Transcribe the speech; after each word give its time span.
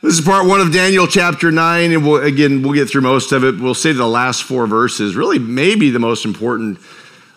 This 0.00 0.16
is 0.16 0.24
part 0.24 0.46
one 0.46 0.60
of 0.60 0.72
Daniel 0.72 1.08
chapter 1.08 1.50
nine, 1.50 1.90
and 1.90 2.06
we'll, 2.06 2.22
again, 2.22 2.62
we'll 2.62 2.74
get 2.74 2.88
through 2.88 3.00
most 3.00 3.32
of 3.32 3.42
it. 3.42 3.58
We'll 3.58 3.74
say 3.74 3.90
the 3.90 4.06
last 4.06 4.44
four 4.44 4.68
verses, 4.68 5.16
really, 5.16 5.40
maybe 5.40 5.90
the 5.90 5.98
most 5.98 6.24
important 6.24 6.78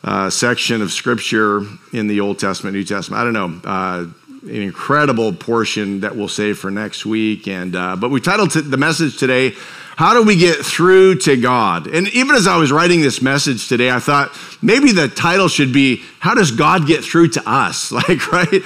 uh, 0.03 0.29
section 0.29 0.83
of 0.83 0.91
scripture 0.91 1.63
in 1.91 2.05
the 2.05 2.21
Old 2.21 2.37
Testament, 2.37 2.75
New 2.75 2.83
Testament. 2.83 3.19
I 3.19 3.23
don't 3.23 3.33
know. 3.33 3.61
Uh, 3.67 4.05
an 4.43 4.61
incredible 4.61 5.33
portion 5.33 6.01
that 6.01 6.15
we'll 6.15 6.27
save 6.27 6.59
for 6.59 6.69
next 6.69 7.03
week. 7.03 7.47
And 7.47 7.75
uh, 7.75 7.95
but 7.95 8.11
we 8.11 8.21
titled 8.21 8.51
the 8.51 8.77
message 8.77 9.17
today, 9.17 9.55
"How 9.95 10.13
do 10.13 10.21
we 10.21 10.35
get 10.35 10.63
through 10.63 11.15
to 11.21 11.37
God?" 11.37 11.87
And 11.87 12.09
even 12.09 12.35
as 12.35 12.45
I 12.45 12.57
was 12.57 12.71
writing 12.71 13.01
this 13.01 13.23
message 13.23 13.69
today, 13.69 13.89
I 13.89 13.97
thought 13.97 14.37
maybe 14.61 14.91
the 14.91 15.07
title 15.07 15.47
should 15.47 15.73
be, 15.73 16.03
"How 16.19 16.35
does 16.35 16.51
God 16.51 16.85
get 16.85 17.03
through 17.03 17.29
to 17.29 17.49
us?" 17.49 17.91
Like, 18.07 18.31
right? 18.31 18.61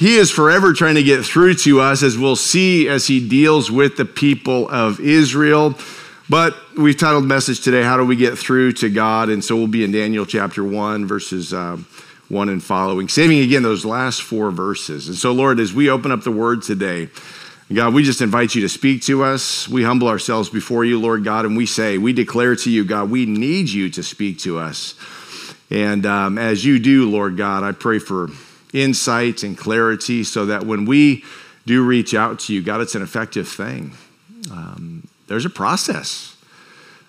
He 0.00 0.16
is 0.16 0.30
forever 0.30 0.72
trying 0.72 0.94
to 0.94 1.02
get 1.02 1.26
through 1.26 1.56
to 1.56 1.82
us, 1.82 2.02
as 2.02 2.16
we'll 2.16 2.34
see 2.34 2.88
as 2.88 3.06
he 3.06 3.20
deals 3.28 3.70
with 3.70 3.98
the 3.98 4.06
people 4.06 4.66
of 4.70 4.98
Israel. 4.98 5.74
But 6.26 6.56
we've 6.74 6.96
titled 6.96 7.26
message 7.26 7.60
today, 7.60 7.82
How 7.82 7.98
Do 7.98 8.06
We 8.06 8.16
Get 8.16 8.38
Through 8.38 8.72
to 8.72 8.88
God? 8.88 9.28
And 9.28 9.44
so 9.44 9.56
we'll 9.56 9.66
be 9.66 9.84
in 9.84 9.92
Daniel 9.92 10.24
chapter 10.24 10.64
1, 10.64 11.04
verses 11.04 11.52
uh, 11.52 11.76
1 12.30 12.48
and 12.48 12.64
following, 12.64 13.08
saving 13.10 13.40
again 13.40 13.62
those 13.62 13.84
last 13.84 14.22
four 14.22 14.50
verses. 14.50 15.08
And 15.08 15.18
so, 15.18 15.32
Lord, 15.32 15.60
as 15.60 15.74
we 15.74 15.90
open 15.90 16.12
up 16.12 16.22
the 16.22 16.32
word 16.32 16.62
today, 16.62 17.10
God, 17.70 17.92
we 17.92 18.02
just 18.02 18.22
invite 18.22 18.54
you 18.54 18.62
to 18.62 18.70
speak 18.70 19.02
to 19.02 19.22
us. 19.22 19.68
We 19.68 19.82
humble 19.82 20.08
ourselves 20.08 20.48
before 20.48 20.86
you, 20.86 20.98
Lord 20.98 21.24
God, 21.24 21.44
and 21.44 21.58
we 21.58 21.66
say, 21.66 21.98
we 21.98 22.14
declare 22.14 22.56
to 22.56 22.70
you, 22.70 22.86
God, 22.86 23.10
we 23.10 23.26
need 23.26 23.68
you 23.68 23.90
to 23.90 24.02
speak 24.02 24.38
to 24.38 24.60
us. 24.60 24.94
And 25.68 26.06
um, 26.06 26.38
as 26.38 26.64
you 26.64 26.78
do, 26.78 27.10
Lord 27.10 27.36
God, 27.36 27.64
I 27.64 27.72
pray 27.72 27.98
for 27.98 28.30
insight 28.72 29.42
and 29.42 29.56
clarity 29.56 30.24
so 30.24 30.46
that 30.46 30.64
when 30.64 30.84
we 30.84 31.24
do 31.66 31.84
reach 31.84 32.14
out 32.14 32.38
to 32.40 32.54
you, 32.54 32.62
God, 32.62 32.80
it's 32.80 32.94
an 32.94 33.02
effective 33.02 33.48
thing. 33.48 33.92
Um, 34.50 35.06
there's 35.26 35.44
a 35.44 35.50
process. 35.50 36.36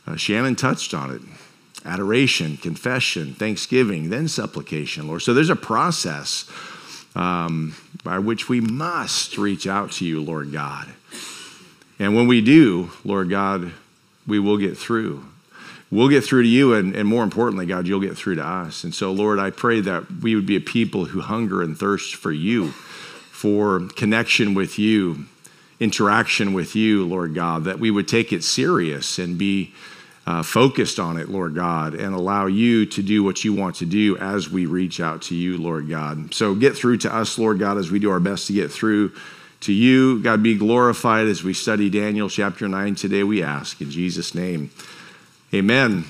Uh, 0.06 0.16
Shannon 0.16 0.56
touched 0.56 0.94
on 0.94 1.12
it 1.12 1.22
adoration, 1.84 2.58
confession, 2.58 3.34
thanksgiving, 3.34 4.10
then 4.10 4.28
supplication, 4.28 5.08
Lord. 5.08 5.24
So 5.24 5.34
there's 5.34 5.50
a 5.50 5.56
process 5.56 6.48
um, 7.16 7.76
by 8.04 8.20
which 8.20 8.48
we 8.48 8.62
must 8.62 9.38
reach 9.38 9.66
out 9.66 9.92
to 9.94 10.06
you, 10.06 10.22
Lord 10.22 10.52
God. 10.52 10.88
And 11.98 12.16
when 12.16 12.28
we 12.28 12.42
do, 12.42 12.92
Lord 13.04 13.30
God, 13.30 13.72
we 14.28 14.38
will 14.38 14.58
get 14.58 14.78
through 14.78 15.26
we'll 15.92 16.10
get 16.10 16.24
through 16.24 16.44
to 16.44 16.48
you, 16.48 16.74
and, 16.74 16.96
and 16.96 17.08
more 17.08 17.24
importantly, 17.24 17.66
God, 17.66 17.86
you'll 17.86 18.00
get 18.00 18.18
through 18.18 18.36
to 18.36 18.46
us. 18.46 18.84
And 18.84 18.96
so, 18.96 19.12
Lord, 19.12 19.38
I 19.38 19.52
pray 19.52 19.82
that 19.82 20.10
we 20.22 20.36
would 20.36 20.46
be 20.46 20.56
a 20.56 20.62
people 20.62 21.06
who 21.06 21.22
hunger 21.22 21.62
and 21.62 21.78
thirst 21.78 22.16
for 22.16 22.32
you, 22.32 22.70
for 22.70 23.82
connection 23.96 24.54
with 24.54 24.80
you, 24.80 25.26
interaction 25.80 26.54
with 26.54 26.76
you, 26.76 27.06
Lord 27.06 27.36
God, 27.36 27.66
that 27.66 27.80
we 27.80 27.92
would 27.92 28.08
take 28.08 28.32
it 28.32 28.44
serious 28.44 29.20
and 29.20 29.38
be 29.38 29.74
uh, 30.28 30.44
focused 30.44 31.00
on 31.00 31.18
it, 31.18 31.30
Lord 31.30 31.56
God, 31.56 31.96
and 31.96 32.14
allow 32.14 32.46
you 32.46 32.86
to 32.86 33.02
do 33.02 33.24
what 33.24 33.44
you 33.44 33.54
want 33.54 33.76
to 33.78 33.86
do 33.86 34.18
as 34.18 34.50
we 34.50 34.68
reach 34.68 35.02
out 35.02 35.24
to 35.24 35.36
you, 35.36 35.58
Lord 35.58 35.90
God. 35.90 36.34
So 36.34 36.54
get 36.54 36.76
through 36.76 36.98
to 37.00 37.14
us, 37.14 37.40
Lord 37.40 37.60
God, 37.60 37.78
as 37.78 37.90
we 37.90 38.00
do 38.00 38.12
our 38.12 38.20
best 38.20 38.48
to 38.48 38.54
get 38.54 38.72
through 38.72 39.14
to 39.62 39.74
you. 39.74 40.22
God, 40.22 40.44
be 40.44 40.56
glorified 40.56 41.28
as 41.28 41.44
we 41.44 41.54
study 41.54 41.90
Daniel 41.90 42.30
chapter 42.30 42.68
9 42.68 42.96
today, 42.96 43.24
we 43.24 43.42
ask. 43.42 43.82
In 43.82 43.90
Jesus' 43.90 44.36
name. 44.36 44.70
Amen. 45.54 46.06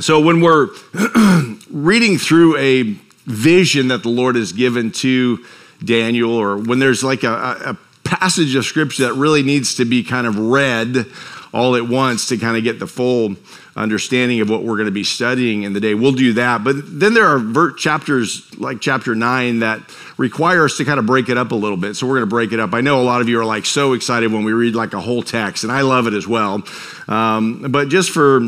So 0.00 0.18
when 0.18 0.40
we're 0.40 0.68
reading 1.70 2.16
through 2.16 2.56
a 2.56 2.82
vision 3.26 3.88
that 3.88 4.02
the 4.02 4.08
Lord 4.08 4.34
has 4.36 4.52
given 4.52 4.92
to 4.92 5.44
Daniel, 5.84 6.32
or 6.32 6.56
when 6.56 6.78
there's 6.78 7.04
like 7.04 7.22
a, 7.22 7.28
a 7.32 7.78
passage 8.02 8.54
of 8.54 8.64
scripture 8.64 9.08
that 9.08 9.12
really 9.12 9.42
needs 9.42 9.74
to 9.74 9.84
be 9.84 10.02
kind 10.02 10.26
of 10.26 10.38
read 10.38 11.04
all 11.52 11.76
at 11.76 11.86
once 11.86 12.28
to 12.28 12.38
kind 12.38 12.56
of 12.56 12.64
get 12.64 12.78
the 12.78 12.86
full 12.86 13.36
understanding 13.76 14.40
of 14.40 14.48
what 14.48 14.62
we're 14.62 14.76
going 14.76 14.86
to 14.86 14.92
be 14.92 15.04
studying 15.04 15.62
in 15.62 15.74
the 15.74 15.80
day. 15.80 15.94
We'll 15.94 16.12
do 16.12 16.32
that. 16.34 16.64
But 16.64 16.76
then 16.98 17.12
there 17.12 17.26
are 17.26 17.72
chapters 17.72 18.56
like 18.58 18.80
chapter 18.80 19.14
9 19.14 19.60
that 19.60 19.80
require 20.16 20.64
us 20.64 20.78
to 20.78 20.84
kind 20.84 20.98
of 20.98 21.04
break 21.04 21.28
it 21.28 21.36
up 21.36 21.52
a 21.52 21.54
little 21.54 21.76
bit. 21.76 21.94
So 21.94 22.06
we're 22.06 22.16
going 22.16 22.28
to 22.28 22.34
break 22.34 22.52
it 22.52 22.60
up. 22.60 22.72
I 22.72 22.80
know 22.80 23.00
a 23.00 23.04
lot 23.04 23.20
of 23.20 23.28
you 23.28 23.38
are 23.38 23.44
like 23.44 23.66
so 23.66 23.92
excited 23.92 24.32
when 24.32 24.44
we 24.44 24.52
read 24.52 24.74
like 24.74 24.94
a 24.94 25.00
whole 25.00 25.22
text, 25.22 25.62
and 25.62 25.72
I 25.72 25.82
love 25.82 26.06
it 26.06 26.14
as 26.14 26.26
well. 26.26 26.62
Um, 27.06 27.66
but 27.70 27.88
just 27.88 28.10
for 28.10 28.40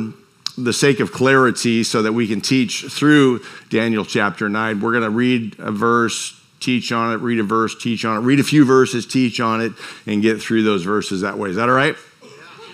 the 0.57 0.73
sake 0.73 0.99
of 0.99 1.13
clarity, 1.13 1.85
so 1.85 2.03
that 2.03 2.13
we 2.13 2.27
can 2.27 2.41
teach 2.41 2.87
through 2.87 3.41
Daniel 3.69 4.05
chapter 4.05 4.49
9, 4.49 4.81
we're 4.81 4.93
going 4.93 5.05
to 5.05 5.11
read 5.11 5.57
a 5.59 5.71
verse, 5.71 6.41
teach 6.59 6.91
on 6.91 7.13
it, 7.13 7.17
read 7.19 7.39
a 7.39 7.45
verse, 7.45 7.81
teach 7.81 8.05
on 8.07 8.17
it, 8.17 8.21
read 8.21 8.41
a 8.41 8.45
few 8.45 8.65
verses, 8.65 9.07
teach 9.07 9.41
on 9.41 9.61
it, 9.61 9.73
and 10.07 10.23
get 10.23 10.41
through 10.41 10.63
those 10.63 10.85
verses 10.85 11.21
that 11.21 11.39
way. 11.39 11.51
Is 11.51 11.57
that 11.57 11.69
all 11.69 11.75
right? 11.75 11.97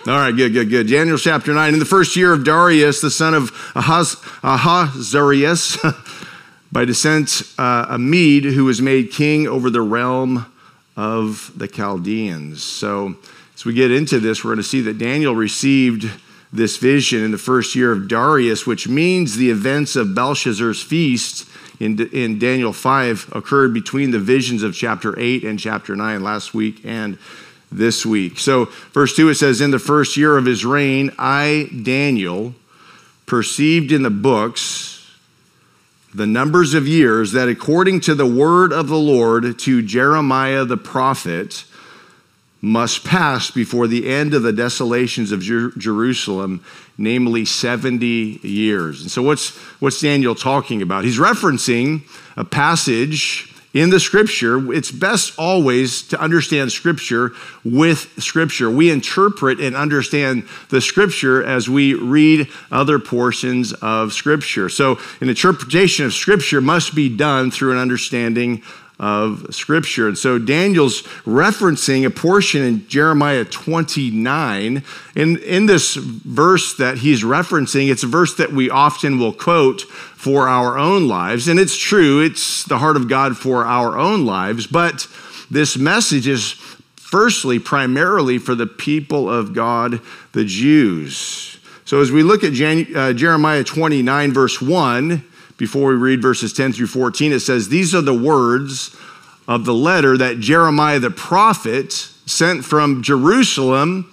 All 0.07 0.19
right, 0.19 0.35
good, 0.35 0.53
good, 0.53 0.69
good. 0.69 0.87
Daniel 0.87 1.17
chapter 1.17 1.51
9. 1.51 1.73
In 1.73 1.79
the 1.79 1.85
first 1.85 2.15
year 2.15 2.31
of 2.31 2.43
Darius, 2.43 3.01
the 3.01 3.09
son 3.09 3.33
of 3.33 3.49
Ahaz, 3.73 4.17
Ahasuerus, 4.43 5.79
by 6.71 6.85
descent, 6.85 7.41
uh, 7.57 7.87
a 7.89 7.97
Mede 7.97 8.45
who 8.45 8.65
was 8.65 8.83
made 8.83 9.11
king 9.11 9.47
over 9.47 9.71
the 9.71 9.81
realm 9.81 10.45
of 10.95 11.51
the 11.55 11.67
Chaldeans. 11.67 12.61
So, 12.63 13.15
as 13.55 13.65
we 13.65 13.73
get 13.73 13.89
into 13.89 14.19
this, 14.19 14.43
we're 14.43 14.49
going 14.49 14.57
to 14.57 14.63
see 14.63 14.81
that 14.81 14.99
Daniel 14.99 15.33
received 15.33 16.07
this 16.53 16.77
vision 16.77 17.23
in 17.23 17.31
the 17.31 17.39
first 17.39 17.73
year 17.73 17.91
of 17.91 18.07
Darius, 18.07 18.67
which 18.67 18.87
means 18.87 19.37
the 19.37 19.49
events 19.49 19.95
of 19.95 20.13
Belshazzar's 20.13 20.83
feast 20.83 21.49
in, 21.79 21.99
in 22.13 22.37
Daniel 22.37 22.73
5 22.73 23.31
occurred 23.33 23.73
between 23.73 24.11
the 24.11 24.19
visions 24.19 24.61
of 24.61 24.75
chapter 24.75 25.17
8 25.19 25.43
and 25.43 25.59
chapter 25.59 25.95
9 25.95 26.21
last 26.21 26.53
week 26.53 26.81
and 26.83 27.17
this 27.77 28.05
week. 28.05 28.39
So, 28.39 28.65
verse 28.93 29.15
2, 29.15 29.29
it 29.29 29.35
says, 29.35 29.61
In 29.61 29.71
the 29.71 29.79
first 29.79 30.17
year 30.17 30.37
of 30.37 30.45
his 30.45 30.65
reign, 30.65 31.11
I, 31.17 31.69
Daniel, 31.83 32.55
perceived 33.25 33.91
in 33.91 34.03
the 34.03 34.09
books 34.09 34.95
the 36.13 36.25
numbers 36.25 36.73
of 36.73 36.87
years 36.87 37.33
that 37.33 37.49
according 37.49 37.99
to 37.99 38.15
the 38.15 38.25
word 38.25 38.71
of 38.71 38.87
the 38.87 38.97
Lord 38.97 39.59
to 39.59 39.81
Jeremiah 39.81 40.63
the 40.63 40.77
prophet 40.77 41.65
must 42.61 43.03
pass 43.03 43.51
before 43.51 43.85
the 43.87 44.07
end 44.07 44.33
of 44.33 44.41
the 44.41 44.53
desolations 44.53 45.31
of 45.31 45.41
Jer- 45.41 45.71
Jerusalem, 45.77 46.63
namely 46.97 47.45
70 47.45 48.05
years. 48.41 49.01
And 49.01 49.11
so, 49.11 49.21
what's, 49.21 49.55
what's 49.79 50.01
Daniel 50.01 50.33
talking 50.33 50.81
about? 50.81 51.03
He's 51.03 51.19
referencing 51.19 52.03
a 52.37 52.45
passage 52.45 53.54
in 53.75 53.89
the 53.89 53.99
scripture, 53.99 54.71
it's 54.71 54.89
best 54.89 55.37
always 55.37 56.01
to 56.03 56.19
understand 56.19 56.71
scripture 56.71 57.33
with 57.65 58.09
scripture. 58.23 58.71
We 58.71 58.89
interpret 58.89 59.59
and 59.59 59.75
understand 59.75 60.47
the 60.69 60.79
scripture 60.79 61.43
as 61.43 61.67
we 61.67 61.93
read 61.93 62.47
other 62.71 62.99
portions 62.99 63.73
of 63.73 64.13
scripture. 64.13 64.69
So, 64.69 64.97
an 65.19 65.27
interpretation 65.27 66.05
of 66.05 66.13
scripture 66.13 66.61
must 66.61 66.95
be 66.95 67.13
done 67.13 67.51
through 67.51 67.73
an 67.73 67.77
understanding 67.77 68.63
of 68.99 69.53
Scripture. 69.53 70.07
And 70.07 70.17
so 70.17 70.39
Daniel's 70.39 71.01
referencing 71.23 72.05
a 72.05 72.09
portion 72.09 72.63
in 72.63 72.87
Jeremiah 72.87 73.43
29. 73.43 74.83
In, 75.15 75.37
in 75.37 75.65
this 75.65 75.95
verse 75.95 76.75
that 76.77 76.99
he's 76.99 77.23
referencing, 77.23 77.91
it's 77.91 78.03
a 78.03 78.07
verse 78.07 78.35
that 78.35 78.51
we 78.51 78.69
often 78.69 79.19
will 79.19 79.33
quote 79.33 79.81
for 79.81 80.47
our 80.47 80.77
own 80.77 81.07
lives. 81.07 81.47
And 81.47 81.59
it's 81.59 81.77
true, 81.77 82.21
it's 82.21 82.63
the 82.63 82.77
heart 82.77 82.95
of 82.95 83.09
God 83.09 83.37
for 83.37 83.65
our 83.65 83.97
own 83.97 84.25
lives. 84.25 84.67
But 84.67 85.07
this 85.51 85.77
message 85.77 86.27
is 86.27 86.53
firstly, 86.95 87.59
primarily 87.59 88.37
for 88.37 88.55
the 88.55 88.67
people 88.67 89.29
of 89.29 89.53
God, 89.53 90.01
the 90.31 90.45
Jews. 90.45 91.59
So 91.85 92.01
as 92.01 92.11
we 92.11 92.23
look 92.23 92.43
at 92.43 92.53
Jan- 92.53 92.95
uh, 92.95 93.13
Jeremiah 93.13 93.63
29, 93.63 94.33
verse 94.33 94.61
1, 94.61 95.23
before 95.57 95.89
we 95.89 95.95
read 95.95 96.21
verses 96.21 96.53
10 96.53 96.73
through 96.73 96.87
14, 96.87 97.31
it 97.31 97.39
says, 97.39 97.69
These 97.69 97.95
are 97.95 98.01
the 98.01 98.13
words 98.13 98.95
of 99.47 99.65
the 99.65 99.73
letter 99.73 100.17
that 100.17 100.39
Jeremiah 100.39 100.99
the 100.99 101.11
prophet 101.11 101.91
sent 101.93 102.65
from 102.65 103.03
Jerusalem 103.03 104.11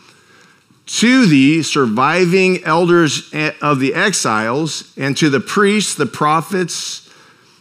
to 0.87 1.27
the 1.27 1.63
surviving 1.63 2.63
elders 2.65 3.33
of 3.63 3.81
the 3.81 3.95
exiles 3.95 4.93
and 4.97 5.17
to 5.17 5.31
the 5.31 5.41
priests, 5.41 5.95
the 5.95 6.07
prophets, 6.07 7.09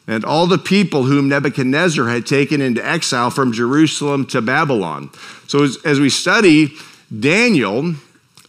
and 0.07 0.25
all 0.25 0.47
the 0.47 0.57
people 0.57 1.03
whom 1.03 1.29
Nebuchadnezzar 1.29 2.07
had 2.07 2.25
taken 2.25 2.59
into 2.59 2.85
exile 2.85 3.29
from 3.29 3.53
Jerusalem 3.53 4.25
to 4.27 4.41
Babylon. 4.41 5.11
So, 5.47 5.63
as, 5.63 5.77
as 5.85 5.99
we 5.99 6.09
study 6.09 6.73
Daniel, 7.17 7.93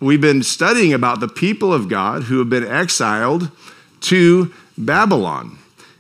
we've 0.01 0.21
been 0.21 0.43
studying 0.43 0.93
about 0.93 1.21
the 1.21 1.29
people 1.29 1.73
of 1.73 1.89
God 1.89 2.25
who 2.25 2.39
have 2.39 2.51
been 2.51 2.67
exiled 2.67 3.51
to 4.03 4.53
Babylon. 4.77 5.59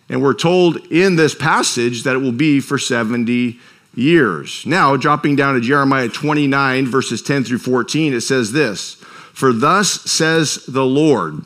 And 0.08 0.22
we're 0.22 0.34
told 0.34 0.76
in 0.92 1.16
this 1.16 1.34
passage 1.34 2.02
that 2.02 2.14
it 2.14 2.18
will 2.18 2.32
be 2.32 2.60
for 2.60 2.78
70 2.78 3.58
years. 3.94 4.64
Now, 4.66 4.96
dropping 4.96 5.36
down 5.36 5.54
to 5.54 5.60
Jeremiah 5.60 6.08
29, 6.08 6.86
verses 6.86 7.22
10 7.22 7.44
through 7.44 7.58
14, 7.58 8.14
it 8.14 8.20
says 8.22 8.52
this 8.52 8.94
For 9.34 9.52
thus 9.52 10.02
says 10.02 10.64
the 10.66 10.84
Lord, 10.84 11.44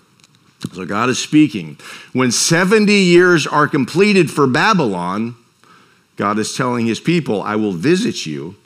so 0.72 0.84
God 0.84 1.08
is 1.08 1.18
speaking, 1.18 1.78
when 2.12 2.32
70 2.32 2.92
years 2.92 3.46
are 3.46 3.68
completed 3.68 4.30
for 4.30 4.46
Babylon, 4.46 5.36
God 6.16 6.38
is 6.38 6.56
telling 6.56 6.86
his 6.86 6.98
people, 6.98 7.42
I 7.42 7.56
will 7.56 7.72
visit 7.72 8.26
you 8.26 8.56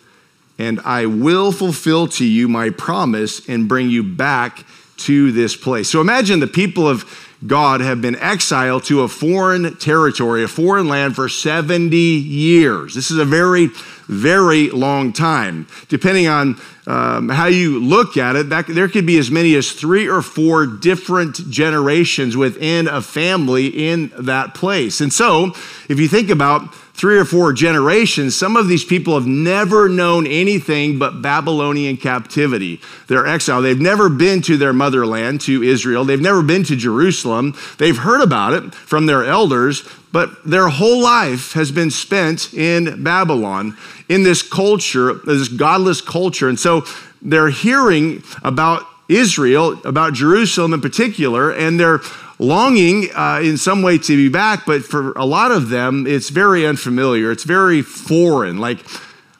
and 0.58 0.78
I 0.80 1.06
will 1.06 1.52
fulfill 1.52 2.06
to 2.08 2.24
you 2.24 2.46
my 2.46 2.70
promise 2.70 3.48
and 3.48 3.66
bring 3.66 3.88
you 3.88 4.02
back 4.02 4.64
to 4.98 5.32
this 5.32 5.56
place. 5.56 5.90
So 5.90 6.02
imagine 6.02 6.38
the 6.40 6.46
people 6.46 6.86
of 6.86 7.04
God 7.46 7.80
have 7.80 8.02
been 8.02 8.16
exiled 8.16 8.84
to 8.84 9.00
a 9.00 9.08
foreign 9.08 9.76
territory, 9.76 10.44
a 10.44 10.48
foreign 10.48 10.88
land 10.88 11.16
for 11.16 11.28
70 11.28 11.96
years. 11.96 12.94
This 12.94 13.10
is 13.10 13.16
a 13.16 13.24
very, 13.24 13.68
very 14.08 14.68
long 14.70 15.12
time. 15.12 15.66
Depending 15.88 16.28
on 16.28 16.60
um, 16.86 17.28
how 17.30 17.46
you 17.46 17.78
look 17.80 18.18
at 18.18 18.36
it, 18.36 18.50
that, 18.50 18.66
there 18.66 18.88
could 18.88 19.06
be 19.06 19.16
as 19.16 19.30
many 19.30 19.54
as 19.54 19.72
three 19.72 20.06
or 20.08 20.20
four 20.20 20.66
different 20.66 21.48
generations 21.48 22.36
within 22.36 22.86
a 22.88 23.00
family 23.00 23.68
in 23.68 24.12
that 24.18 24.54
place. 24.54 25.00
And 25.00 25.12
so, 25.12 25.52
if 25.88 25.98
you 25.98 26.08
think 26.08 26.28
about 26.28 26.74
three 26.94 27.18
or 27.18 27.24
four 27.24 27.52
generations, 27.52 28.36
some 28.36 28.56
of 28.56 28.68
these 28.68 28.84
people 28.84 29.14
have 29.14 29.26
never 29.26 29.88
known 29.88 30.26
anything 30.26 30.98
but 30.98 31.22
Babylonian 31.22 31.96
captivity. 31.96 32.80
They're 33.06 33.26
exiled. 33.26 33.64
They've 33.64 33.80
never 33.80 34.08
been 34.08 34.42
to 34.42 34.56
their 34.56 34.72
motherland, 34.72 35.40
to 35.42 35.62
Israel. 35.62 36.04
They've 36.04 36.20
never 36.20 36.42
been 36.42 36.64
to 36.64 36.76
Jerusalem. 36.76 37.56
They've 37.78 37.96
heard 37.96 38.20
about 38.20 38.52
it 38.52 38.74
from 38.74 39.06
their 39.06 39.24
elders, 39.24 39.88
but 40.12 40.44
their 40.44 40.68
whole 40.68 41.02
life 41.02 41.52
has 41.52 41.70
been 41.70 41.90
spent 41.90 42.52
in 42.52 43.02
Babylon, 43.02 43.76
in 44.08 44.22
this 44.22 44.42
culture, 44.42 45.14
this 45.24 45.48
godless 45.48 46.00
culture. 46.00 46.48
And 46.48 46.58
so 46.58 46.84
they're 47.22 47.50
hearing 47.50 48.22
about 48.42 48.84
Israel, 49.08 49.80
about 49.84 50.14
Jerusalem 50.14 50.72
in 50.72 50.80
particular, 50.80 51.50
and 51.50 51.78
they're 51.78 52.00
longing 52.40 53.08
uh, 53.14 53.40
in 53.42 53.58
some 53.58 53.82
way 53.82 53.98
to 53.98 54.16
be 54.16 54.28
back, 54.30 54.64
but 54.64 54.82
for 54.82 55.12
a 55.12 55.24
lot 55.26 55.52
of 55.52 55.68
them, 55.68 56.06
it's 56.06 56.30
very 56.30 56.66
unfamiliar. 56.66 57.30
It's 57.30 57.44
very 57.44 57.82
foreign. 57.82 58.58
Like, 58.58 58.78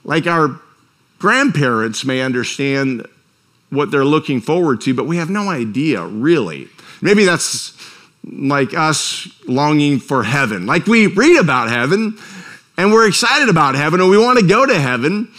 like 0.05 0.27
our 0.27 0.61
grandparents 1.19 2.05
may 2.05 2.21
understand 2.21 3.07
what 3.71 3.91
they're 3.91 4.05
looking 4.05 4.41
forward 4.41 4.83
to, 4.83 4.93
but 4.95 5.07
we 5.07 5.17
have 5.17 5.31
no 5.31 5.49
idea, 5.49 6.05
really. 6.05 6.69
Maybe 7.01 7.25
that's 7.25 7.75
like 8.23 8.75
us 8.75 9.29
longing 9.49 9.99
for 9.99 10.23
heaven. 10.23 10.67
Like 10.67 10.87
we 10.87 11.07
read 11.07 11.39
about 11.39 11.71
heaven 11.71 12.19
and 12.77 12.93
we're 12.93 13.09
excited 13.09 13.49
about 13.49 13.77
heaven 13.77 14.01
and 14.01 14.11
we 14.11 14.19
want 14.19 14.39
to 14.39 14.47
go 14.47 14.67
to 14.67 14.79
heaven, 14.79 15.33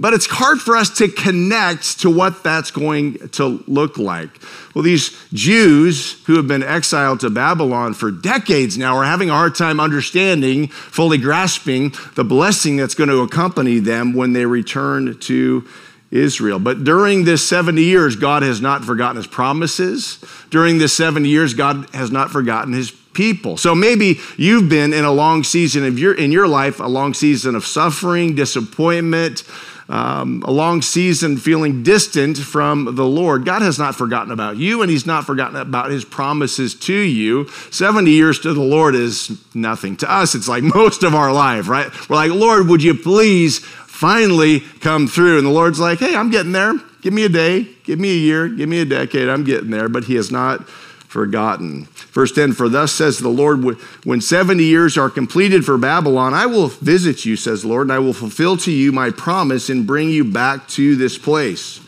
but 0.00 0.14
it's 0.14 0.26
hard 0.26 0.60
for 0.60 0.76
us 0.76 0.88
to 0.98 1.08
connect 1.08 2.00
to 2.00 2.10
what 2.10 2.42
that's 2.42 2.70
going 2.70 3.28
to 3.28 3.62
look 3.68 3.98
like. 3.98 4.30
Well, 4.74 4.82
these 4.82 5.14
Jews 5.34 6.22
who 6.24 6.36
have 6.36 6.48
been 6.48 6.62
exiled 6.62 7.20
to 7.20 7.30
Babylon 7.30 7.92
for 7.92 8.10
decades 8.10 8.78
now 8.78 8.96
are 8.96 9.04
having 9.04 9.28
a 9.28 9.34
hard 9.34 9.54
time 9.54 9.78
understanding, 9.78 10.68
fully 10.68 11.18
grasping 11.18 11.92
the 12.14 12.24
blessing 12.24 12.78
that's 12.78 12.94
going 12.94 13.10
to 13.10 13.20
accompany 13.20 13.78
them 13.78 14.14
when 14.14 14.32
they 14.32 14.46
return 14.46 15.18
to 15.18 15.68
Israel. 16.10 16.58
But 16.58 16.82
during 16.82 17.24
this 17.24 17.46
70 17.46 17.82
years, 17.82 18.16
God 18.16 18.42
has 18.42 18.60
not 18.60 18.84
forgotten 18.84 19.16
his 19.16 19.26
promises. 19.26 20.24
During 20.48 20.78
this 20.78 20.96
70 20.96 21.28
years, 21.28 21.54
God 21.54 21.88
has 21.94 22.10
not 22.10 22.30
forgotten 22.30 22.72
his 22.72 22.90
people. 23.12 23.56
So 23.56 23.74
maybe 23.74 24.18
you've 24.36 24.68
been 24.68 24.92
in 24.92 25.04
a 25.04 25.12
long 25.12 25.44
season 25.44 25.84
of 25.84 25.98
your 25.98 26.14
in 26.14 26.32
your 26.32 26.48
life, 26.48 26.80
a 26.80 26.86
long 26.86 27.12
season 27.12 27.54
of 27.54 27.66
suffering, 27.66 28.34
disappointment, 28.34 29.44
um, 29.90 30.42
a 30.46 30.50
long 30.52 30.82
season 30.82 31.36
feeling 31.36 31.82
distant 31.82 32.38
from 32.38 32.94
the 32.94 33.04
Lord. 33.04 33.44
God 33.44 33.60
has 33.60 33.78
not 33.78 33.96
forgotten 33.96 34.30
about 34.32 34.56
you, 34.56 34.82
and 34.82 34.90
He's 34.90 35.04
not 35.04 35.26
forgotten 35.26 35.56
about 35.56 35.90
His 35.90 36.04
promises 36.04 36.74
to 36.76 36.94
you. 36.94 37.48
70 37.70 38.10
years 38.10 38.38
to 38.40 38.54
the 38.54 38.62
Lord 38.62 38.94
is 38.94 39.36
nothing. 39.52 39.96
To 39.98 40.10
us, 40.10 40.36
it's 40.36 40.48
like 40.48 40.62
most 40.74 41.02
of 41.02 41.14
our 41.14 41.32
life, 41.32 41.68
right? 41.68 41.90
We're 42.08 42.16
like, 42.16 42.30
Lord, 42.30 42.68
would 42.68 42.82
you 42.82 42.94
please 42.94 43.58
finally 43.58 44.60
come 44.80 45.06
through. 45.08 45.38
And 45.38 45.46
the 45.46 45.50
Lord's 45.50 45.80
like, 45.80 45.98
hey, 45.98 46.14
I'm 46.14 46.30
getting 46.30 46.52
there. 46.52 46.74
Give 47.02 47.12
me 47.12 47.24
a 47.24 47.28
day, 47.28 47.66
give 47.84 47.98
me 47.98 48.10
a 48.10 48.18
year, 48.18 48.48
give 48.48 48.68
me 48.68 48.80
a 48.80 48.84
decade. 48.84 49.28
I'm 49.28 49.44
getting 49.44 49.70
there. 49.70 49.88
But 49.88 50.04
He 50.04 50.14
has 50.14 50.30
not 50.30 50.66
forgotten. 51.10 51.86
Verse 52.12 52.30
10 52.30 52.52
For 52.52 52.68
thus 52.68 52.92
says 52.92 53.18
the 53.18 53.28
Lord, 53.28 53.64
when 54.04 54.20
70 54.20 54.62
years 54.62 54.96
are 54.96 55.10
completed 55.10 55.64
for 55.64 55.76
Babylon, 55.76 56.34
I 56.34 56.46
will 56.46 56.68
visit 56.68 57.24
you, 57.24 57.34
says 57.34 57.62
the 57.62 57.68
Lord, 57.68 57.88
and 57.88 57.92
I 57.92 57.98
will 57.98 58.12
fulfill 58.12 58.56
to 58.58 58.70
you 58.70 58.92
my 58.92 59.10
promise 59.10 59.68
and 59.68 59.88
bring 59.88 60.08
you 60.10 60.22
back 60.22 60.68
to 60.68 60.94
this 60.94 61.18
place. 61.18 61.80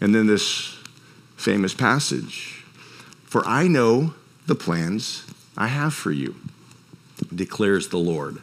And 0.00 0.12
then 0.12 0.26
this 0.26 0.76
famous 1.36 1.72
passage 1.72 2.64
For 3.24 3.46
I 3.46 3.68
know 3.68 4.14
the 4.48 4.56
plans 4.56 5.24
I 5.56 5.68
have 5.68 5.94
for 5.94 6.10
you, 6.10 6.34
declares 7.32 7.88
the 7.88 7.98
Lord 7.98 8.40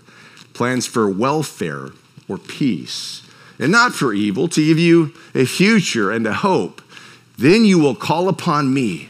plans 0.53 0.85
for 0.85 1.09
welfare 1.09 1.89
or 2.27 2.37
peace, 2.37 3.21
and 3.59 3.71
not 3.71 3.93
for 3.93 4.13
evil, 4.13 4.47
to 4.49 4.65
give 4.65 4.79
you 4.79 5.13
a 5.33 5.45
future 5.45 6.11
and 6.11 6.25
a 6.27 6.33
hope. 6.33 6.81
Then 7.37 7.63
you 7.63 7.79
will 7.79 7.95
call 7.95 8.27
upon 8.27 8.73
me 8.73 9.09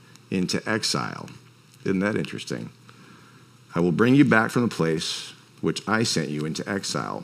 into 0.31 0.67
exile. 0.67 1.29
Isn't 1.83 1.99
that 1.99 2.15
interesting? 2.15 2.69
I 3.75 3.79
will 3.79 3.91
bring 3.91 4.15
you 4.15 4.25
back 4.25 4.51
from 4.51 4.63
the 4.63 4.73
place 4.73 5.33
which 5.61 5.87
I 5.87 6.03
sent 6.03 6.29
you 6.29 6.45
into 6.45 6.67
exile. 6.67 7.23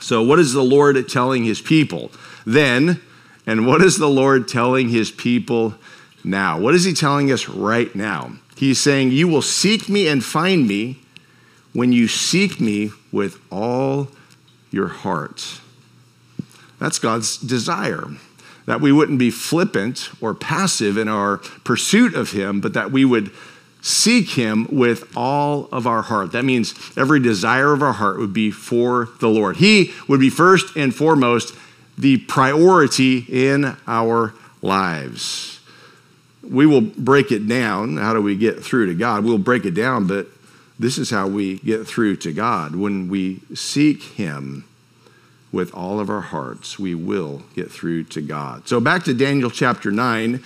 So, 0.00 0.22
what 0.22 0.38
is 0.38 0.52
the 0.52 0.62
Lord 0.62 1.08
telling 1.08 1.44
his 1.44 1.60
people 1.60 2.10
then? 2.44 3.00
And 3.46 3.66
what 3.66 3.82
is 3.82 3.96
the 3.96 4.08
Lord 4.08 4.46
telling 4.48 4.90
his 4.90 5.10
people 5.10 5.74
now? 6.22 6.58
What 6.58 6.74
is 6.74 6.84
he 6.84 6.92
telling 6.92 7.32
us 7.32 7.48
right 7.48 7.92
now? 7.94 8.32
He's 8.56 8.78
saying, 8.78 9.10
You 9.10 9.26
will 9.26 9.42
seek 9.42 9.88
me 9.88 10.06
and 10.06 10.24
find 10.24 10.68
me 10.68 11.00
when 11.72 11.92
you 11.92 12.08
seek 12.08 12.60
me 12.60 12.90
with 13.10 13.40
all 13.50 14.08
your 14.70 14.88
heart. 14.88 15.60
That's 16.78 16.98
God's 16.98 17.36
desire. 17.36 18.08
That 18.70 18.80
we 18.80 18.92
wouldn't 18.92 19.18
be 19.18 19.32
flippant 19.32 20.10
or 20.20 20.32
passive 20.32 20.96
in 20.96 21.08
our 21.08 21.38
pursuit 21.64 22.14
of 22.14 22.30
Him, 22.30 22.60
but 22.60 22.72
that 22.74 22.92
we 22.92 23.04
would 23.04 23.32
seek 23.82 24.30
Him 24.30 24.68
with 24.70 25.12
all 25.16 25.68
of 25.72 25.88
our 25.88 26.02
heart. 26.02 26.30
That 26.30 26.44
means 26.44 26.72
every 26.96 27.18
desire 27.18 27.72
of 27.72 27.82
our 27.82 27.94
heart 27.94 28.18
would 28.18 28.32
be 28.32 28.52
for 28.52 29.08
the 29.18 29.28
Lord. 29.28 29.56
He 29.56 29.92
would 30.06 30.20
be 30.20 30.30
first 30.30 30.76
and 30.76 30.94
foremost 30.94 31.52
the 31.98 32.18
priority 32.18 33.26
in 33.28 33.76
our 33.88 34.34
lives. 34.62 35.58
We 36.40 36.64
will 36.64 36.80
break 36.80 37.32
it 37.32 37.48
down. 37.48 37.96
How 37.96 38.14
do 38.14 38.22
we 38.22 38.36
get 38.36 38.62
through 38.62 38.86
to 38.86 38.94
God? 38.94 39.24
We'll 39.24 39.38
break 39.38 39.64
it 39.64 39.74
down, 39.74 40.06
but 40.06 40.28
this 40.78 40.96
is 40.96 41.10
how 41.10 41.26
we 41.26 41.58
get 41.58 41.88
through 41.88 42.18
to 42.18 42.32
God. 42.32 42.76
When 42.76 43.08
we 43.08 43.40
seek 43.52 44.00
Him 44.00 44.64
with 45.52 45.74
all 45.74 45.98
of 45.98 46.08
our 46.08 46.20
hearts, 46.20 46.78
we 46.78 46.94
will 46.94 47.42
get 47.54 47.70
through 47.70 48.04
to 48.04 48.20
God. 48.20 48.68
So, 48.68 48.80
back 48.80 49.04
to 49.04 49.14
Daniel 49.14 49.50
chapter 49.50 49.90
9, 49.90 50.42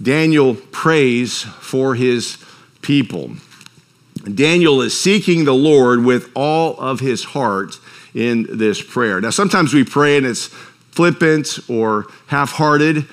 Daniel 0.00 0.54
prays 0.54 1.42
for 1.42 1.94
his 1.94 2.38
people. 2.82 3.32
Daniel 4.34 4.82
is 4.82 4.98
seeking 4.98 5.44
the 5.44 5.54
Lord 5.54 6.04
with 6.04 6.30
all 6.34 6.78
of 6.78 7.00
his 7.00 7.24
heart 7.24 7.78
in 8.14 8.46
this 8.58 8.82
prayer. 8.82 9.20
Now, 9.20 9.30
sometimes 9.30 9.72
we 9.72 9.84
pray 9.84 10.16
and 10.16 10.26
it's 10.26 10.46
flippant 10.90 11.58
or 11.68 12.06
half 12.26 12.52
hearted. 12.52 13.06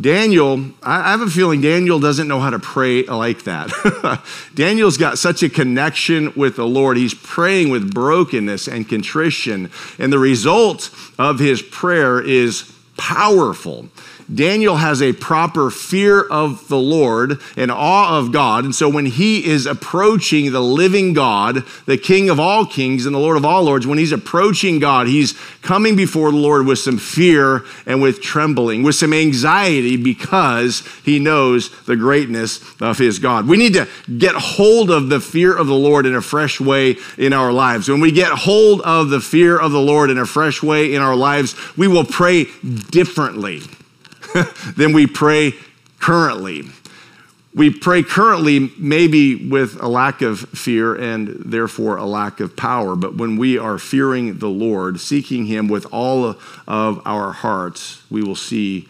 Daniel, 0.00 0.64
I 0.82 1.10
have 1.10 1.20
a 1.20 1.28
feeling 1.28 1.60
Daniel 1.60 2.00
doesn't 2.00 2.26
know 2.26 2.40
how 2.40 2.48
to 2.48 2.58
pray 2.58 3.04
like 3.04 3.44
that. 3.44 4.22
Daniel's 4.54 4.96
got 4.96 5.18
such 5.18 5.42
a 5.42 5.50
connection 5.50 6.32
with 6.34 6.56
the 6.56 6.66
Lord. 6.66 6.96
He's 6.96 7.12
praying 7.12 7.68
with 7.68 7.92
brokenness 7.92 8.68
and 8.68 8.88
contrition. 8.88 9.70
And 9.98 10.10
the 10.10 10.18
result 10.18 10.90
of 11.18 11.38
his 11.38 11.60
prayer 11.60 12.22
is 12.22 12.72
powerful. 12.96 13.88
Daniel 14.32 14.76
has 14.76 15.02
a 15.02 15.12
proper 15.12 15.70
fear 15.70 16.22
of 16.22 16.68
the 16.68 16.78
Lord 16.78 17.40
and 17.56 17.70
awe 17.70 18.18
of 18.18 18.32
God. 18.32 18.64
And 18.64 18.74
so 18.74 18.88
when 18.88 19.06
he 19.06 19.44
is 19.44 19.66
approaching 19.66 20.52
the 20.52 20.60
living 20.60 21.12
God, 21.12 21.64
the 21.86 21.98
King 21.98 22.30
of 22.30 22.40
all 22.40 22.64
kings 22.64 23.04
and 23.04 23.14
the 23.14 23.18
Lord 23.18 23.36
of 23.36 23.44
all 23.44 23.64
lords, 23.64 23.86
when 23.86 23.98
he's 23.98 24.12
approaching 24.12 24.78
God, 24.78 25.06
he's 25.06 25.32
coming 25.60 25.96
before 25.96 26.30
the 26.30 26.36
Lord 26.36 26.66
with 26.66 26.78
some 26.78 26.98
fear 26.98 27.64
and 27.84 28.00
with 28.00 28.22
trembling, 28.22 28.82
with 28.82 28.94
some 28.94 29.12
anxiety 29.12 29.96
because 29.96 30.86
he 31.04 31.18
knows 31.18 31.70
the 31.84 31.96
greatness 31.96 32.60
of 32.80 32.98
his 32.98 33.18
God. 33.18 33.46
We 33.46 33.56
need 33.56 33.74
to 33.74 33.88
get 34.18 34.34
hold 34.34 34.90
of 34.90 35.08
the 35.08 35.20
fear 35.20 35.56
of 35.56 35.66
the 35.66 35.74
Lord 35.74 36.06
in 36.06 36.14
a 36.14 36.22
fresh 36.22 36.60
way 36.60 36.96
in 37.18 37.32
our 37.32 37.52
lives. 37.52 37.88
When 37.88 38.00
we 38.00 38.12
get 38.12 38.32
hold 38.32 38.80
of 38.82 39.10
the 39.10 39.20
fear 39.20 39.58
of 39.58 39.72
the 39.72 39.80
Lord 39.80 40.10
in 40.10 40.18
a 40.18 40.26
fresh 40.26 40.62
way 40.62 40.94
in 40.94 41.02
our 41.02 41.16
lives, 41.16 41.54
we 41.76 41.88
will 41.88 42.04
pray 42.04 42.46
differently 42.90 43.62
than 44.76 44.92
we 44.92 45.06
pray 45.06 45.54
currently. 45.98 46.64
We 47.54 47.70
pray 47.70 48.02
currently 48.02 48.72
maybe 48.78 49.48
with 49.48 49.80
a 49.82 49.88
lack 49.88 50.22
of 50.22 50.40
fear 50.40 50.94
and 50.94 51.28
therefore 51.28 51.96
a 51.96 52.06
lack 52.06 52.40
of 52.40 52.56
power, 52.56 52.96
but 52.96 53.16
when 53.16 53.36
we 53.36 53.58
are 53.58 53.78
fearing 53.78 54.38
the 54.38 54.48
Lord, 54.48 55.00
seeking 55.00 55.46
Him 55.46 55.68
with 55.68 55.86
all 55.92 56.36
of 56.66 57.02
our 57.04 57.32
hearts, 57.32 58.02
we 58.10 58.22
will 58.22 58.36
see 58.36 58.88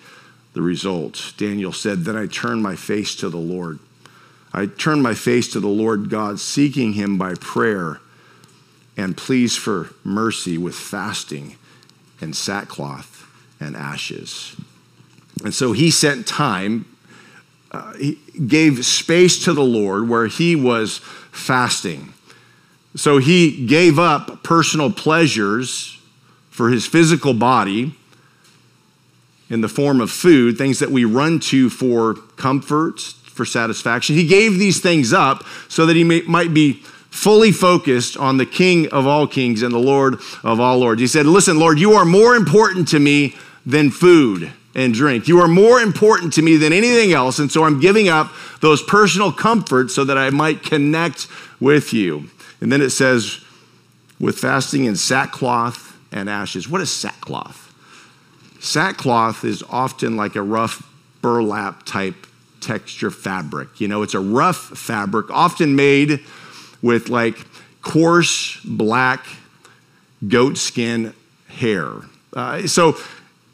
the 0.52 0.62
results. 0.62 1.32
Daniel 1.32 1.72
said, 1.72 2.04
Then 2.04 2.16
I 2.16 2.26
turned 2.26 2.62
my 2.62 2.76
face 2.76 3.16
to 3.16 3.28
the 3.28 3.38
Lord. 3.38 3.80
I 4.52 4.66
turned 4.66 5.02
my 5.02 5.14
face 5.14 5.48
to 5.52 5.60
the 5.60 5.68
Lord 5.68 6.08
God, 6.08 6.38
seeking 6.38 6.92
Him 6.92 7.18
by 7.18 7.34
prayer 7.34 8.00
and 8.96 9.16
pleas 9.16 9.56
for 9.56 9.90
mercy 10.04 10.58
with 10.58 10.74
fasting 10.74 11.56
and 12.20 12.36
sackcloth 12.36 13.26
and 13.58 13.74
ashes. 13.74 14.54
And 15.44 15.54
so 15.54 15.72
he 15.72 15.90
sent 15.90 16.26
time, 16.26 16.86
uh, 17.70 17.94
he 17.94 18.18
gave 18.46 18.84
space 18.84 19.44
to 19.44 19.52
the 19.52 19.64
Lord 19.64 20.08
where 20.08 20.26
he 20.26 20.54
was 20.54 20.98
fasting. 21.30 22.12
So 22.94 23.18
he 23.18 23.66
gave 23.66 23.98
up 23.98 24.42
personal 24.42 24.92
pleasures 24.92 25.98
for 26.50 26.70
his 26.70 26.86
physical 26.86 27.32
body 27.32 27.94
in 29.48 29.62
the 29.62 29.68
form 29.68 30.00
of 30.00 30.10
food, 30.10 30.56
things 30.58 30.78
that 30.78 30.90
we 30.90 31.04
run 31.04 31.40
to 31.40 31.70
for 31.70 32.14
comfort, 32.36 33.00
for 33.00 33.44
satisfaction. 33.44 34.16
He 34.16 34.26
gave 34.26 34.58
these 34.58 34.80
things 34.80 35.12
up 35.12 35.44
so 35.68 35.86
that 35.86 35.96
he 35.96 36.04
may, 36.04 36.22
might 36.22 36.54
be 36.54 36.82
fully 37.10 37.52
focused 37.52 38.16
on 38.16 38.36
the 38.36 38.46
King 38.46 38.88
of 38.88 39.06
all 39.06 39.26
kings 39.26 39.62
and 39.62 39.72
the 39.72 39.78
Lord 39.78 40.14
of 40.42 40.60
all 40.60 40.78
lords. 40.78 41.00
He 41.00 41.06
said, 41.06 41.26
Listen, 41.26 41.58
Lord, 41.58 41.78
you 41.78 41.92
are 41.92 42.04
more 42.04 42.34
important 42.34 42.88
to 42.88 42.98
me 42.98 43.34
than 43.64 43.90
food 43.90 44.52
and 44.74 44.94
drink. 44.94 45.28
You 45.28 45.40
are 45.40 45.48
more 45.48 45.80
important 45.80 46.32
to 46.34 46.42
me 46.42 46.56
than 46.56 46.72
anything 46.72 47.12
else. 47.12 47.38
And 47.38 47.50
so 47.50 47.64
I'm 47.64 47.80
giving 47.80 48.08
up 48.08 48.32
those 48.60 48.82
personal 48.82 49.32
comforts 49.32 49.94
so 49.94 50.04
that 50.04 50.16
I 50.16 50.30
might 50.30 50.62
connect 50.62 51.28
with 51.60 51.92
you. 51.92 52.30
And 52.60 52.72
then 52.72 52.80
it 52.80 52.90
says, 52.90 53.42
with 54.22 54.38
fasting 54.38 54.86
and 54.86 54.98
sackcloth 54.98 55.98
and 56.12 56.30
ashes. 56.30 56.68
What 56.68 56.80
is 56.80 56.90
sackcloth? 56.90 57.68
Sackcloth 58.60 59.44
is 59.44 59.64
often 59.68 60.16
like 60.16 60.36
a 60.36 60.42
rough 60.42 60.88
burlap 61.20 61.82
type 61.84 62.14
texture 62.60 63.10
fabric. 63.10 63.80
You 63.80 63.88
know, 63.88 64.02
it's 64.02 64.14
a 64.14 64.20
rough 64.20 64.56
fabric, 64.56 65.30
often 65.30 65.74
made 65.74 66.20
with 66.80 67.08
like 67.08 67.44
coarse 67.82 68.60
black 68.64 69.26
goat 70.28 70.56
skin 70.56 71.14
hair. 71.48 71.92
Uh, 72.32 72.66
so 72.68 72.96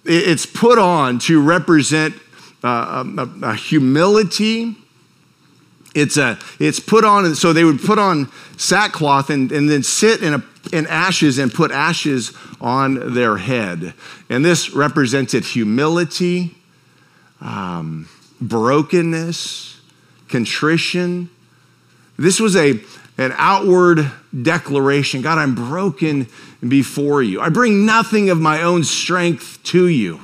it's 0.09 0.47
put 0.47 0.79
on 0.79 1.19
to 1.21 1.41
represent 1.41 2.15
uh, 2.65 3.05
a, 3.17 3.47
a, 3.47 3.55
humility. 3.55 4.75
It's, 5.95 6.17
a, 6.17 6.39
it's 6.59 6.81
put 6.81 7.05
on, 7.05 7.25
and 7.25 7.37
so 7.37 7.53
they 7.53 7.65
would 7.65 7.81
put 7.81 7.99
on 7.99 8.31
sackcloth 8.57 9.31
and, 9.31 9.53
and 9.53 9.71
then 9.71 9.83
sit 9.83 10.23
in, 10.23 10.35
a, 10.35 10.45
in 10.73 10.87
ashes 10.87 11.39
and 11.39 11.53
put 11.53 11.71
ashes 11.71 12.33
on 12.61 13.15
their 13.15 13.37
head. 13.37 13.95
And 14.29 14.45
this 14.45 14.71
represented 14.71 15.45
humility, 15.45 16.55
um, 17.41 18.09
brokenness, 18.41 19.81
contrition. 20.29 21.31
This 22.19 22.41
was 22.41 22.57
a, 22.57 22.81
an 23.19 23.33
outward 23.37 24.11
declaration 24.43 25.23
God, 25.23 25.39
I'm 25.39 25.55
broken 25.55 26.29
before 26.67 27.23
you. 27.23 27.41
I 27.41 27.49
bring 27.49 27.87
nothing 27.87 28.31
of 28.31 28.41
my 28.41 28.63
own 28.63 28.85
strength 28.85 29.63
to 29.65 29.87
you. 29.87 30.21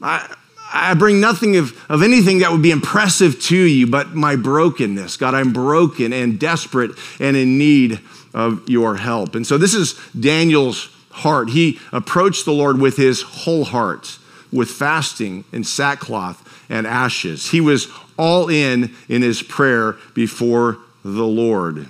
I, 0.00 0.34
I 0.72 0.94
bring 0.94 1.20
nothing 1.20 1.56
of, 1.56 1.72
of 1.90 2.02
anything 2.02 2.40
that 2.40 2.52
would 2.52 2.62
be 2.62 2.70
impressive 2.70 3.40
to 3.44 3.56
you 3.56 3.86
but 3.86 4.14
my 4.14 4.36
brokenness. 4.36 5.16
God, 5.16 5.34
I'm 5.34 5.52
broken 5.52 6.12
and 6.12 6.38
desperate 6.38 6.92
and 7.18 7.36
in 7.36 7.58
need 7.58 8.00
of 8.34 8.68
your 8.68 8.96
help. 8.96 9.34
And 9.34 9.46
so 9.46 9.58
this 9.58 9.74
is 9.74 9.98
Daniel's 10.18 10.90
heart. 11.10 11.50
He 11.50 11.80
approached 11.92 12.44
the 12.44 12.52
Lord 12.52 12.78
with 12.78 12.96
his 12.96 13.22
whole 13.22 13.64
heart, 13.64 14.18
with 14.52 14.70
fasting 14.70 15.44
and 15.52 15.66
sackcloth 15.66 16.42
and 16.68 16.86
ashes. 16.86 17.50
He 17.50 17.60
was 17.60 17.88
all 18.18 18.48
in 18.48 18.94
in 19.08 19.22
his 19.22 19.42
prayer 19.42 19.96
before 20.14 20.78
the 21.04 21.26
Lord. 21.26 21.88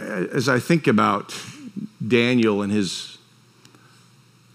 As 0.00 0.48
I 0.48 0.58
think 0.58 0.86
about 0.86 1.34
Daniel 2.06 2.62
and 2.62 2.72
his 2.72 3.18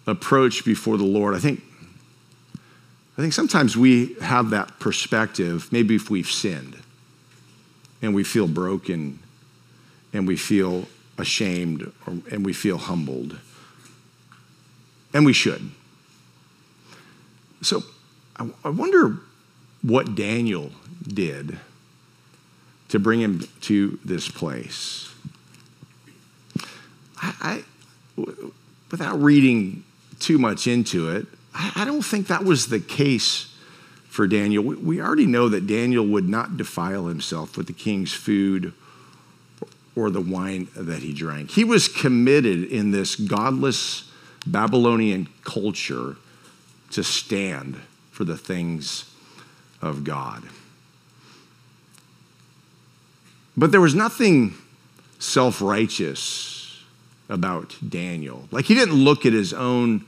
approach 0.07 0.65
before 0.65 0.97
the 0.97 1.03
Lord, 1.03 1.35
I 1.35 1.39
think, 1.39 1.61
I 3.17 3.21
think 3.21 3.33
sometimes 3.33 3.77
we 3.77 4.15
have 4.21 4.49
that 4.51 4.79
perspective, 4.79 5.71
maybe 5.71 5.95
if 5.95 6.09
we've 6.09 6.29
sinned 6.29 6.77
and 8.01 8.13
we 8.13 8.23
feel 8.23 8.47
broken 8.47 9.19
and 10.13 10.27
we 10.27 10.35
feel 10.35 10.85
ashamed 11.17 11.91
or, 12.05 12.13
and 12.31 12.45
we 12.45 12.53
feel 12.53 12.77
humbled. 12.77 13.39
And 15.13 15.25
we 15.25 15.33
should. 15.33 15.71
So 17.61 17.83
I, 18.37 18.49
I 18.63 18.69
wonder 18.69 19.17
what 19.81 20.15
Daniel 20.15 20.71
did 21.07 21.57
to 22.89 22.99
bring 22.99 23.21
him 23.21 23.47
to 23.61 23.97
this 24.03 24.29
place. 24.29 25.14
Without 28.91 29.21
reading 29.21 29.83
too 30.19 30.37
much 30.37 30.67
into 30.67 31.09
it, 31.09 31.27
I, 31.53 31.85
don't 31.85 32.01
think 32.01 32.27
that 32.27 32.43
was 32.43 32.67
the 32.67 32.79
case 32.79 33.53
for 34.07 34.27
Daniel. 34.27 34.63
We, 34.63 34.75
we 34.75 35.01
already 35.01 35.25
know 35.25 35.49
that 35.49 35.67
Daniel 35.67 36.05
would 36.05 36.27
not 36.27 36.57
defile 36.57 37.07
himself 37.07 37.57
with 37.57 37.67
the 37.67 37.73
king's 37.73 38.13
food 38.13 38.73
or 39.95 40.09
the 40.09 40.21
wine 40.21 40.67
that 40.75 40.99
he 40.99 41.13
drank. 41.13 41.51
He 41.51 41.63
was 41.63 41.87
committed 41.87 42.63
in 42.65 42.91
this 42.91 43.15
godless 43.15 44.11
Babylonian 44.45 45.29
culture 45.43 46.17
to 46.91 47.03
stand 47.03 47.79
for 48.11 48.23
the 48.23 48.37
things 48.37 49.09
of 49.81 50.03
God. 50.03 50.43
But 53.57 53.71
there 53.71 53.81
was 53.81 53.95
nothing 53.95 54.55
self 55.19 55.61
righteous 55.61 56.54
about 57.29 57.75
Daniel. 57.87 58.47
Like 58.51 58.65
he 58.65 58.75
didn't 58.75 58.95
look 58.95 59.25
at 59.25 59.33
his 59.33 59.53
own 59.53 60.05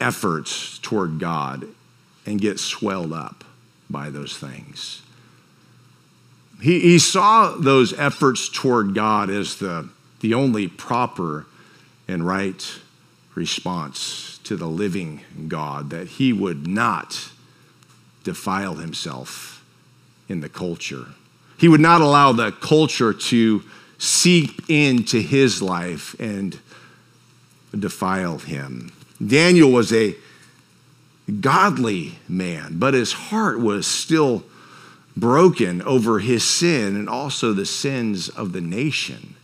efforts 0.00 0.78
toward 0.78 1.18
God 1.18 1.66
and 2.26 2.40
get 2.40 2.58
swelled 2.60 3.12
up 3.12 3.44
by 3.90 4.10
those 4.10 4.36
things. 4.36 5.02
He, 6.60 6.80
he 6.80 6.98
saw 6.98 7.52
those 7.52 7.92
efforts 7.98 8.48
toward 8.48 8.94
God 8.94 9.30
as 9.30 9.56
the, 9.56 9.88
the 10.20 10.34
only 10.34 10.66
proper 10.66 11.46
and 12.06 12.26
right 12.26 12.80
response 13.34 14.38
to 14.44 14.56
the 14.56 14.66
living 14.66 15.20
God, 15.46 15.90
that 15.90 16.08
he 16.08 16.32
would 16.32 16.66
not 16.66 17.30
defile 18.24 18.74
himself 18.74 19.64
in 20.28 20.40
the 20.40 20.48
culture. 20.48 21.06
He 21.56 21.68
would 21.68 21.80
not 21.80 22.00
allow 22.00 22.32
the 22.32 22.50
culture 22.50 23.12
to 23.12 23.62
seep 23.98 24.62
into 24.68 25.20
his 25.20 25.60
life 25.60 26.14
and 26.20 26.58
defile 27.78 28.38
him. 28.38 28.92
Daniel 29.24 29.70
was 29.70 29.92
a 29.92 30.14
godly 31.40 32.18
man, 32.28 32.78
but 32.78 32.94
his 32.94 33.12
heart 33.12 33.60
was 33.60 33.86
still 33.86 34.44
broken 35.16 35.82
over 35.82 36.20
his 36.20 36.44
sin 36.44 36.96
and 36.96 37.08
also 37.08 37.52
the 37.52 37.66
sins 37.66 38.28
of 38.28 38.52
the 38.52 38.60
nation. 38.60 39.34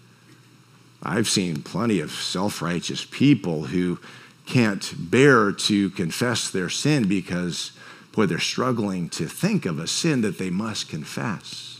I've 1.02 1.28
seen 1.28 1.62
plenty 1.62 2.00
of 2.00 2.12
self 2.12 2.62
righteous 2.62 3.04
people 3.04 3.64
who 3.64 3.98
can't 4.46 4.92
bear 5.10 5.52
to 5.52 5.90
confess 5.90 6.50
their 6.50 6.68
sin 6.68 7.08
because, 7.08 7.72
boy, 8.12 8.26
they're 8.26 8.38
struggling 8.38 9.08
to 9.10 9.26
think 9.26 9.66
of 9.66 9.78
a 9.78 9.86
sin 9.86 10.20
that 10.22 10.38
they 10.38 10.50
must 10.50 10.88
confess. 10.88 11.73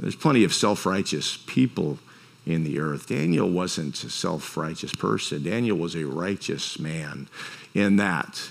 There's 0.00 0.16
plenty 0.16 0.44
of 0.44 0.54
self 0.54 0.86
righteous 0.86 1.38
people 1.46 1.98
in 2.46 2.64
the 2.64 2.78
earth. 2.78 3.08
Daniel 3.08 3.48
wasn't 3.48 4.02
a 4.04 4.10
self 4.10 4.56
righteous 4.56 4.94
person, 4.94 5.42
Daniel 5.42 5.76
was 5.76 5.94
a 5.94 6.06
righteous 6.06 6.78
man 6.78 7.28
in 7.74 7.96
that. 7.96 8.50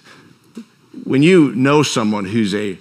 When 1.03 1.23
you 1.23 1.53
know 1.55 1.83
someone 1.83 2.25
who's 2.25 2.55
a 2.55 2.77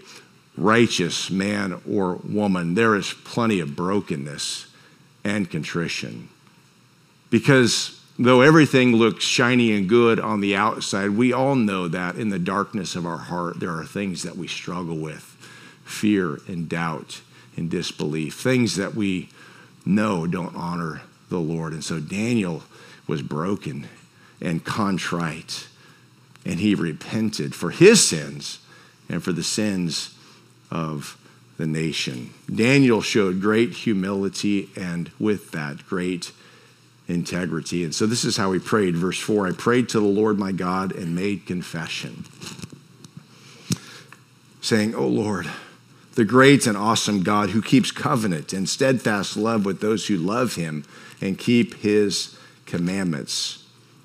righteous 0.56 1.30
man 1.30 1.80
or 1.88 2.14
woman, 2.24 2.74
there 2.74 2.94
is 2.94 3.12
plenty 3.12 3.60
of 3.60 3.76
brokenness 3.76 4.66
and 5.22 5.50
contrition. 5.50 6.28
Because 7.28 8.00
though 8.18 8.40
everything 8.40 8.92
looks 8.92 9.24
shiny 9.24 9.72
and 9.72 9.88
good 9.88 10.18
on 10.18 10.40
the 10.40 10.56
outside, 10.56 11.10
we 11.10 11.32
all 11.32 11.56
know 11.56 11.88
that 11.88 12.16
in 12.16 12.30
the 12.30 12.38
darkness 12.38 12.96
of 12.96 13.04
our 13.04 13.18
heart, 13.18 13.60
there 13.60 13.76
are 13.76 13.84
things 13.84 14.22
that 14.22 14.36
we 14.36 14.48
struggle 14.48 14.96
with 14.96 15.36
fear 15.84 16.40
and 16.48 16.68
doubt 16.68 17.20
and 17.56 17.70
disbelief, 17.70 18.34
things 18.34 18.76
that 18.76 18.94
we 18.94 19.28
know 19.84 20.26
don't 20.26 20.54
honor 20.56 21.02
the 21.28 21.38
Lord. 21.38 21.72
And 21.72 21.84
so 21.84 22.00
Daniel 22.00 22.62
was 23.06 23.22
broken 23.22 23.88
and 24.40 24.64
contrite, 24.64 25.68
and 26.44 26.60
he 26.60 26.74
repented 26.74 27.54
for 27.54 27.70
his 27.70 28.06
sins 28.06 28.58
and 29.08 29.22
for 29.22 29.32
the 29.32 29.42
sins 29.42 30.14
of 30.70 31.16
the 31.56 31.66
nation. 31.66 32.34
Daniel 32.52 33.00
showed 33.00 33.40
great 33.40 33.72
humility 33.72 34.68
and 34.76 35.10
with 35.18 35.52
that, 35.52 35.86
great 35.86 36.32
integrity. 37.08 37.84
And 37.84 37.94
so 37.94 38.06
this 38.06 38.24
is 38.24 38.36
how 38.36 38.52
he 38.52 38.58
prayed. 38.58 38.96
Verse 38.96 39.18
4 39.18 39.46
I 39.46 39.52
prayed 39.52 39.88
to 39.90 40.00
the 40.00 40.06
Lord 40.06 40.38
my 40.38 40.52
God 40.52 40.94
and 40.94 41.14
made 41.14 41.46
confession, 41.46 42.24
saying, 44.60 44.94
O 44.94 45.06
Lord, 45.06 45.48
the 46.16 46.24
great 46.24 46.66
and 46.66 46.78
awesome 46.78 47.22
God 47.22 47.50
who 47.50 47.60
keeps 47.60 47.90
covenant 47.90 48.54
and 48.54 48.66
steadfast 48.66 49.36
love 49.36 49.66
with 49.66 49.80
those 49.80 50.06
who 50.06 50.16
love 50.16 50.54
him 50.54 50.82
and 51.20 51.38
keep 51.38 51.74
his 51.74 52.36
commandments. 52.64 53.62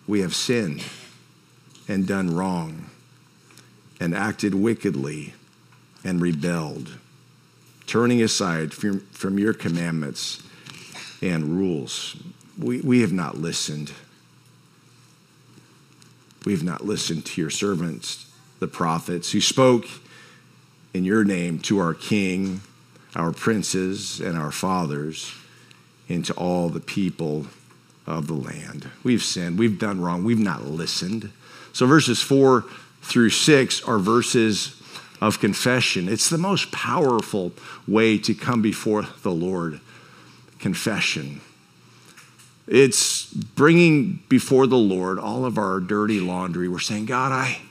We 0.07 0.19
have 0.19 0.35
sinned 0.35 0.83
and 1.87 2.05
done 2.05 2.35
wrong 2.35 2.89
and 3.99 4.13
acted 4.13 4.53
wickedly 4.53 5.33
and 6.03 6.21
rebelled, 6.21 6.97
turning 7.87 8.21
aside 8.21 8.73
from, 8.73 8.99
from 9.11 9.39
your 9.39 9.53
commandments 9.53 10.43
and 11.21 11.57
rules. 11.57 12.17
We, 12.59 12.81
we 12.81 13.01
have 13.01 13.13
not 13.13 13.37
listened. 13.37 13.93
We 16.45 16.51
have 16.51 16.63
not 16.63 16.83
listened 16.85 17.25
to 17.27 17.41
your 17.41 17.49
servants, 17.49 18.29
the 18.59 18.67
prophets, 18.67 19.31
who 19.31 19.39
spoke 19.39 19.85
in 20.93 21.03
your 21.03 21.23
name 21.23 21.59
to 21.59 21.79
our 21.79 21.93
king, 21.93 22.61
our 23.15 23.31
princes, 23.31 24.19
and 24.19 24.37
our 24.37 24.51
fathers, 24.51 25.33
and 26.09 26.25
to 26.25 26.33
all 26.33 26.69
the 26.69 26.79
people 26.79 27.45
of 28.07 28.27
the 28.27 28.33
land. 28.33 28.89
We've 29.03 29.23
sinned. 29.23 29.57
We've 29.57 29.79
done 29.79 30.01
wrong. 30.01 30.23
We've 30.23 30.39
not 30.39 30.65
listened. 30.65 31.31
So 31.73 31.85
verses 31.85 32.21
four 32.21 32.65
through 33.01 33.29
six 33.29 33.81
are 33.83 33.99
verses 33.99 34.81
of 35.21 35.39
confession. 35.39 36.09
It's 36.09 36.29
the 36.29 36.37
most 36.37 36.71
powerful 36.71 37.53
way 37.87 38.17
to 38.17 38.33
come 38.33 38.61
before 38.61 39.03
the 39.23 39.31
Lord. 39.31 39.79
Confession. 40.59 41.41
It's 42.67 43.25
bringing 43.33 44.23
before 44.29 44.67
the 44.67 44.77
Lord 44.77 45.19
all 45.19 45.45
of 45.45 45.57
our 45.57 45.79
dirty 45.79 46.19
laundry. 46.19 46.67
We're 46.67 46.79
saying, 46.79 47.05
God, 47.05 47.31
I, 47.31 47.61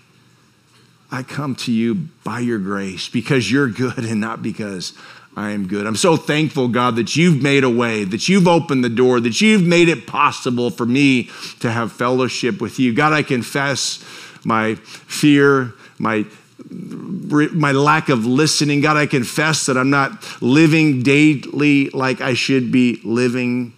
I 1.12 1.22
come 1.22 1.54
to 1.56 1.72
you 1.72 1.94
by 2.24 2.40
your 2.40 2.58
grace 2.58 3.08
because 3.08 3.50
you're 3.50 3.68
good 3.68 3.98
and 3.98 4.20
not 4.20 4.42
because 4.42 4.92
I 5.36 5.50
am 5.50 5.68
good. 5.68 5.86
I'm 5.86 5.96
so 5.96 6.16
thankful, 6.16 6.68
God, 6.68 6.96
that 6.96 7.16
you've 7.16 7.42
made 7.42 7.64
a 7.64 7.70
way, 7.70 8.04
that 8.04 8.28
you've 8.28 8.48
opened 8.48 8.84
the 8.84 8.88
door, 8.88 9.20
that 9.20 9.40
you've 9.40 9.64
made 9.64 9.88
it 9.88 10.06
possible 10.06 10.70
for 10.70 10.86
me 10.86 11.30
to 11.60 11.70
have 11.70 11.92
fellowship 11.92 12.60
with 12.60 12.78
you. 12.78 12.92
God, 12.92 13.12
I 13.12 13.22
confess 13.22 14.04
my 14.44 14.74
fear, 14.74 15.72
my 15.98 16.24
my 16.70 17.72
lack 17.72 18.10
of 18.10 18.26
listening. 18.26 18.80
God, 18.80 18.96
I 18.96 19.06
confess 19.06 19.66
that 19.66 19.76
I'm 19.76 19.90
not 19.90 20.42
living 20.42 21.02
daily 21.02 21.88
like 21.90 22.20
I 22.20 22.34
should 22.34 22.70
be 22.70 23.00
living. 23.02 23.72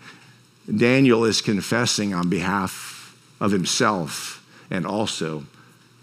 Daniel 0.74 1.24
is 1.24 1.40
confessing 1.40 2.12
on 2.12 2.28
behalf 2.28 3.16
of 3.40 3.52
himself 3.52 4.44
and 4.70 4.84
also 4.84 5.44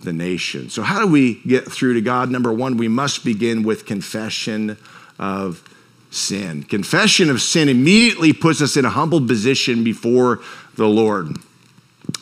the 0.02 0.14
nation. 0.14 0.70
So, 0.70 0.82
how 0.82 1.00
do 1.00 1.08
we 1.08 1.36
get 1.46 1.72
through 1.72 1.96
to 1.96 2.02
God? 2.02 2.30
Number 2.32 2.54
one, 2.54 2.78
we 2.78 2.88
must 2.88 3.24
begin 3.26 3.64
with 3.64 3.86
confession 3.86 4.78
of 5.18 5.64
sin. 6.12 6.64
Confession 6.64 7.30
of 7.30 7.42
sin 7.42 7.70
immediately 7.70 8.34
puts 8.34 8.62
us 8.62 8.78
in 8.78 8.86
a 8.86 8.90
humble 8.90 9.26
position 9.26 9.84
before 9.84 10.40
the 10.76 10.88
Lord. 10.88 11.38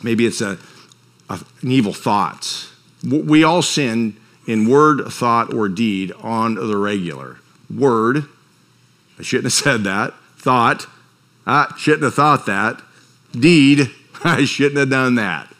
Maybe 0.02 0.26
it's 0.26 0.40
a, 0.40 0.58
a 1.30 1.40
an 1.62 1.70
evil 1.70 1.92
thought. 1.92 2.68
We 3.04 3.44
all 3.44 3.62
sin 3.62 4.16
in 4.46 4.68
word, 4.68 5.06
thought, 5.12 5.54
or 5.54 5.68
deed 5.68 6.12
on 6.20 6.54
the 6.54 6.76
regular. 6.76 7.38
Word, 7.74 8.24
I 9.18 9.22
shouldn't 9.22 9.46
have 9.46 9.52
said 9.52 9.84
that. 9.84 10.14
Thought, 10.36 10.86
I 11.46 11.72
shouldn't 11.76 12.04
have 12.04 12.14
thought 12.14 12.46
that. 12.46 12.80
Deed, 13.32 13.90
I 14.24 14.44
shouldn't 14.44 14.78
have 14.78 14.90
done 14.90 15.16
that. 15.16 15.52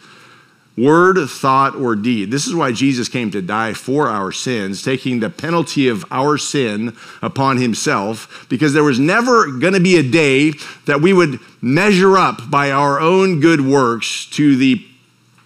Word, 0.79 1.19
thought, 1.29 1.75
or 1.75 1.97
deed. 1.97 2.31
This 2.31 2.47
is 2.47 2.55
why 2.55 2.71
Jesus 2.71 3.09
came 3.09 3.31
to 3.33 3.43
die 3.43 3.73
for 3.73 4.09
our 4.09 4.31
sins, 4.31 4.83
taking 4.83 5.19
the 5.19 5.29
penalty 5.29 5.89
of 5.89 6.05
our 6.11 6.39
sin 6.39 6.97
upon 7.21 7.57
himself, 7.57 8.47
because 8.49 8.75
there 8.75 8.85
was 8.85 9.01
never 9.01 9.51
going 9.59 9.75
to 9.75 9.81
be 9.81 9.97
a 9.97 10.03
day 10.03 10.53
that 10.87 11.01
we 11.01 11.13
would 11.13 11.41
measure 11.61 12.17
up 12.17 12.49
by 12.49 12.71
our 12.71 13.01
own 13.01 13.41
good 13.41 13.61
works 13.61 14.27
to 14.27 14.57
the 14.57 14.85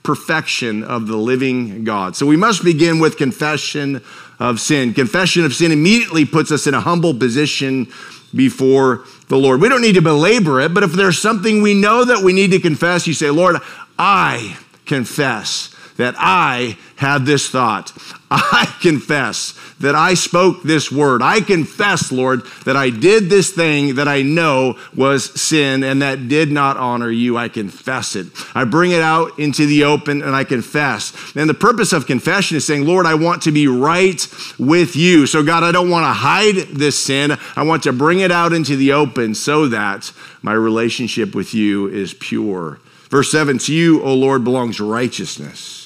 perfection 0.03 0.83
of 0.85 1.07
the 1.07 1.17
living 1.17 1.85
God. 1.85 2.15
So 2.17 2.27
we 2.27 2.37
must 2.37 2.63
begin 2.63 2.99
with 2.99 3.17
confession 3.17 4.03
of 4.39 4.61
sin. 4.61 4.93
Confession 4.93 5.45
of 5.45 5.55
sin 5.55 5.73
immediately 5.73 6.25
puts 6.25 6.51
us 6.51 6.67
in 6.67 6.75
a 6.75 6.81
humble 6.81 7.15
position 7.15 7.87
before 8.35 9.05
the 9.29 9.37
Lord. 9.37 9.61
We 9.61 9.69
don't 9.69 9.83
need 9.83 9.95
to 9.95 10.03
belabor 10.03 10.61
it, 10.61 10.75
but 10.75 10.83
if 10.83 10.93
there's 10.93 11.21
something 11.21 11.63
we 11.63 11.75
know 11.75 12.05
that 12.05 12.23
we 12.23 12.33
need 12.33 12.51
to 12.51 12.59
confess, 12.59 13.07
you 13.07 13.15
say, 13.15 13.31
Lord, 13.31 13.57
I 13.99 14.59
confess 14.93 15.75
that 15.97 16.15
I 16.19 16.77
had 16.97 17.25
this 17.25 17.49
thought. 17.49 17.93
I 18.31 18.67
confess 18.83 19.59
that 19.81 19.95
I 19.95 20.15
spoke 20.15 20.63
this 20.63 20.93
word. 20.93 21.23
I 21.23 21.41
confess, 21.41 22.13
Lord, 22.13 22.45
that 22.67 22.77
I 22.77 22.91
did 22.91 23.31
this 23.31 23.51
thing 23.51 23.95
that 23.95 24.07
I 24.07 24.21
know 24.21 24.79
was 24.95 25.41
sin 25.41 25.83
and 25.83 26.03
that 26.03 26.29
did 26.29 26.53
not 26.53 26.77
honor 26.77 27.11
you. 27.11 27.39
I 27.39 27.49
confess 27.49 28.17
it. 28.17 28.27
I 28.55 28.65
bring 28.65 28.91
it 28.91 29.01
out 29.01 29.39
into 29.39 29.65
the 29.65 29.85
open 29.85 30.23
and 30.23 30.37
I 30.37 30.45
confess. 30.45 31.13
And 31.35 31.49
the 31.49 31.55
purpose 31.55 31.95
of 31.95 32.07
confession 32.07 32.59
is 32.59 32.67
saying, 32.67 32.85
Lord, 32.87 33.07
I 33.07 33.15
want 33.15 33.43
to 33.43 33.53
be 33.53 33.67
right 33.67 34.27
with 34.59 34.95
you. 34.95 35.27
So, 35.27 35.43
God, 35.43 35.63
I 35.63 35.73
don't 35.73 35.91
want 35.91 36.05
to 36.05 36.13
hide 36.13 36.57
this 36.77 37.03
sin. 37.03 37.37
I 37.57 37.63
want 37.63 37.83
to 37.85 37.93
bring 37.95 38.21
it 38.21 38.31
out 38.31 38.53
into 38.53 38.77
the 38.77 38.93
open 38.93 39.35
so 39.35 39.69
that 39.69 40.13
my 40.43 40.53
relationship 40.53 41.35
with 41.35 41.55
you 41.55 41.89
is 41.89 42.13
pure. 42.13 42.79
Verse 43.13 43.31
7 43.31 43.59
To 43.59 43.73
you, 43.73 44.03
O 44.03 44.15
Lord, 44.15 44.43
belongs 44.43 44.81
righteousness 44.81 45.83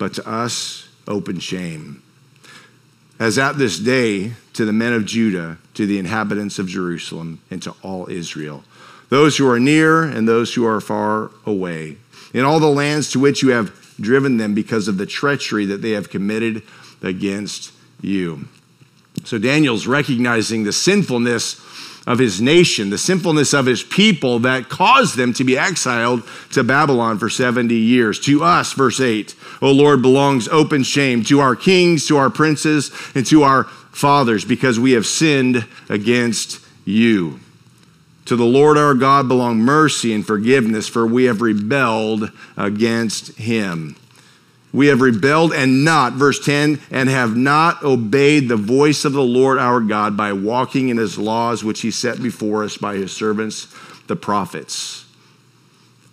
but 0.00 0.14
to 0.14 0.26
us, 0.26 0.88
open 1.06 1.38
shame. 1.38 2.02
As 3.20 3.38
at 3.38 3.58
this 3.58 3.78
day, 3.78 4.32
to 4.54 4.64
the 4.64 4.72
men 4.72 4.94
of 4.94 5.04
Judah, 5.04 5.58
to 5.74 5.86
the 5.86 5.98
inhabitants 5.98 6.58
of 6.58 6.66
Jerusalem, 6.66 7.40
and 7.50 7.62
to 7.62 7.74
all 7.82 8.08
Israel, 8.08 8.64
those 9.10 9.36
who 9.36 9.46
are 9.48 9.60
near 9.60 10.02
and 10.02 10.26
those 10.26 10.54
who 10.54 10.66
are 10.66 10.80
far 10.80 11.30
away, 11.44 11.98
in 12.32 12.44
all 12.44 12.58
the 12.60 12.66
lands 12.66 13.10
to 13.10 13.20
which 13.20 13.42
you 13.42 13.50
have 13.50 13.74
driven 14.00 14.38
them 14.38 14.54
because 14.54 14.88
of 14.88 14.96
the 14.96 15.04
treachery 15.04 15.66
that 15.66 15.82
they 15.82 15.90
have 15.90 16.08
committed 16.08 16.62
against 17.02 17.72
you. 18.00 18.46
So 19.24 19.36
Daniel's 19.36 19.86
recognizing 19.86 20.64
the 20.64 20.72
sinfulness 20.72 21.60
of 22.06 22.18
his 22.18 22.40
nation, 22.40 22.90
the 22.90 22.98
sinfulness 22.98 23.52
of 23.52 23.66
his 23.66 23.82
people 23.82 24.38
that 24.40 24.68
caused 24.68 25.16
them 25.16 25.32
to 25.34 25.44
be 25.44 25.58
exiled 25.58 26.22
to 26.52 26.64
Babylon 26.64 27.18
for 27.18 27.28
70 27.28 27.74
years. 27.74 28.18
To 28.20 28.42
us, 28.42 28.72
verse 28.72 29.00
8, 29.00 29.34
O 29.62 29.70
Lord, 29.70 30.02
belongs 30.02 30.48
open 30.48 30.82
shame 30.82 31.22
to 31.24 31.40
our 31.40 31.54
kings, 31.54 32.06
to 32.08 32.16
our 32.16 32.30
princes, 32.30 32.90
and 33.14 33.26
to 33.26 33.42
our 33.42 33.64
fathers, 33.64 34.44
because 34.44 34.80
we 34.80 34.92
have 34.92 35.06
sinned 35.06 35.66
against 35.88 36.64
you. 36.84 37.38
To 38.26 38.36
the 38.36 38.44
Lord 38.44 38.78
our 38.78 38.94
God 38.94 39.28
belong 39.28 39.58
mercy 39.58 40.14
and 40.14 40.24
forgiveness, 40.26 40.88
for 40.88 41.06
we 41.06 41.24
have 41.24 41.40
rebelled 41.42 42.30
against 42.56 43.36
him. 43.38 43.96
We 44.72 44.86
have 44.86 45.00
rebelled 45.00 45.52
and 45.52 45.84
not, 45.84 46.12
verse 46.12 46.44
10, 46.44 46.80
and 46.90 47.08
have 47.08 47.36
not 47.36 47.82
obeyed 47.82 48.48
the 48.48 48.56
voice 48.56 49.04
of 49.04 49.12
the 49.12 49.22
Lord 49.22 49.58
our 49.58 49.80
God 49.80 50.16
by 50.16 50.32
walking 50.32 50.88
in 50.88 50.96
his 50.96 51.18
laws, 51.18 51.64
which 51.64 51.80
he 51.80 51.90
set 51.90 52.22
before 52.22 52.62
us 52.62 52.76
by 52.76 52.94
his 52.94 53.12
servants, 53.12 53.66
the 54.06 54.16
prophets. 54.16 55.06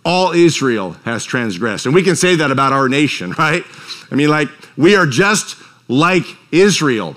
All 0.04 0.32
Israel 0.32 0.92
has 1.04 1.24
transgressed. 1.24 1.86
And 1.86 1.94
we 1.94 2.02
can 2.02 2.16
say 2.16 2.36
that 2.36 2.50
about 2.50 2.72
our 2.72 2.88
nation, 2.88 3.32
right? 3.38 3.64
I 4.10 4.14
mean, 4.14 4.28
like, 4.28 4.48
we 4.76 4.96
are 4.96 5.06
just 5.06 5.56
like 5.86 6.24
Israel. 6.50 7.14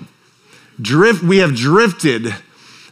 Drift, 0.80 1.22
we 1.22 1.38
have 1.38 1.54
drifted 1.54 2.32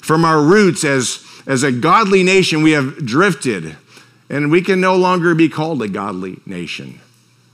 from 0.00 0.24
our 0.24 0.42
roots 0.42 0.84
as 0.84 1.24
as 1.46 1.62
a 1.62 1.72
godly 1.72 2.22
nation, 2.22 2.62
we 2.62 2.72
have 2.72 3.04
drifted 3.04 3.76
and 4.28 4.50
we 4.50 4.62
can 4.62 4.80
no 4.80 4.94
longer 4.94 5.34
be 5.34 5.48
called 5.48 5.82
a 5.82 5.88
godly 5.88 6.38
nation. 6.46 7.00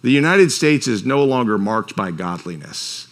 The 0.07 0.13
United 0.13 0.53
States 0.53 0.87
is 0.87 1.05
no 1.05 1.25
longer 1.25 1.59
marked 1.59 1.97
by 1.97 2.13
godliness. 2.13 3.09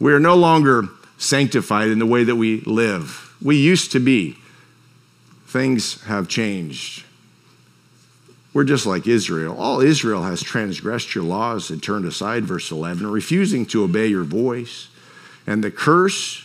We 0.00 0.12
are 0.12 0.18
no 0.18 0.34
longer 0.34 0.88
sanctified 1.18 1.86
in 1.86 2.00
the 2.00 2.04
way 2.04 2.24
that 2.24 2.34
we 2.34 2.62
live. 2.62 3.32
We 3.40 3.56
used 3.56 3.92
to 3.92 4.00
be. 4.00 4.36
Things 5.46 6.02
have 6.06 6.26
changed. 6.26 7.04
We're 8.52 8.64
just 8.64 8.86
like 8.86 9.06
Israel. 9.06 9.56
All 9.56 9.80
Israel 9.80 10.24
has 10.24 10.42
transgressed 10.42 11.14
your 11.14 11.22
laws 11.22 11.70
and 11.70 11.80
turned 11.80 12.06
aside, 12.06 12.44
verse 12.44 12.72
11, 12.72 13.06
refusing 13.06 13.64
to 13.66 13.84
obey 13.84 14.08
your 14.08 14.24
voice. 14.24 14.88
And 15.46 15.62
the 15.62 15.70
curse 15.70 16.44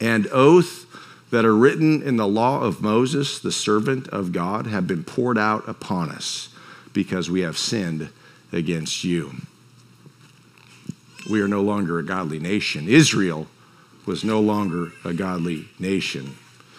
and 0.00 0.28
oath 0.28 0.86
that 1.32 1.44
are 1.44 1.56
written 1.56 2.02
in 2.02 2.18
the 2.18 2.28
law 2.28 2.60
of 2.60 2.82
Moses, 2.82 3.40
the 3.40 3.50
servant 3.50 4.06
of 4.10 4.30
God, 4.30 4.68
have 4.68 4.86
been 4.86 5.02
poured 5.02 5.38
out 5.38 5.68
upon 5.68 6.10
us 6.10 6.50
because 6.92 7.28
we 7.28 7.40
have 7.40 7.58
sinned 7.58 8.10
against 8.52 9.04
you. 9.04 9.32
We 11.28 11.40
are 11.42 11.48
no 11.48 11.62
longer 11.62 11.98
a 11.98 12.02
godly 12.02 12.38
nation. 12.38 12.88
Israel 12.88 13.46
was 14.06 14.24
no 14.24 14.40
longer 14.40 14.92
a 15.04 15.12
godly 15.12 15.68
nation. 15.78 16.36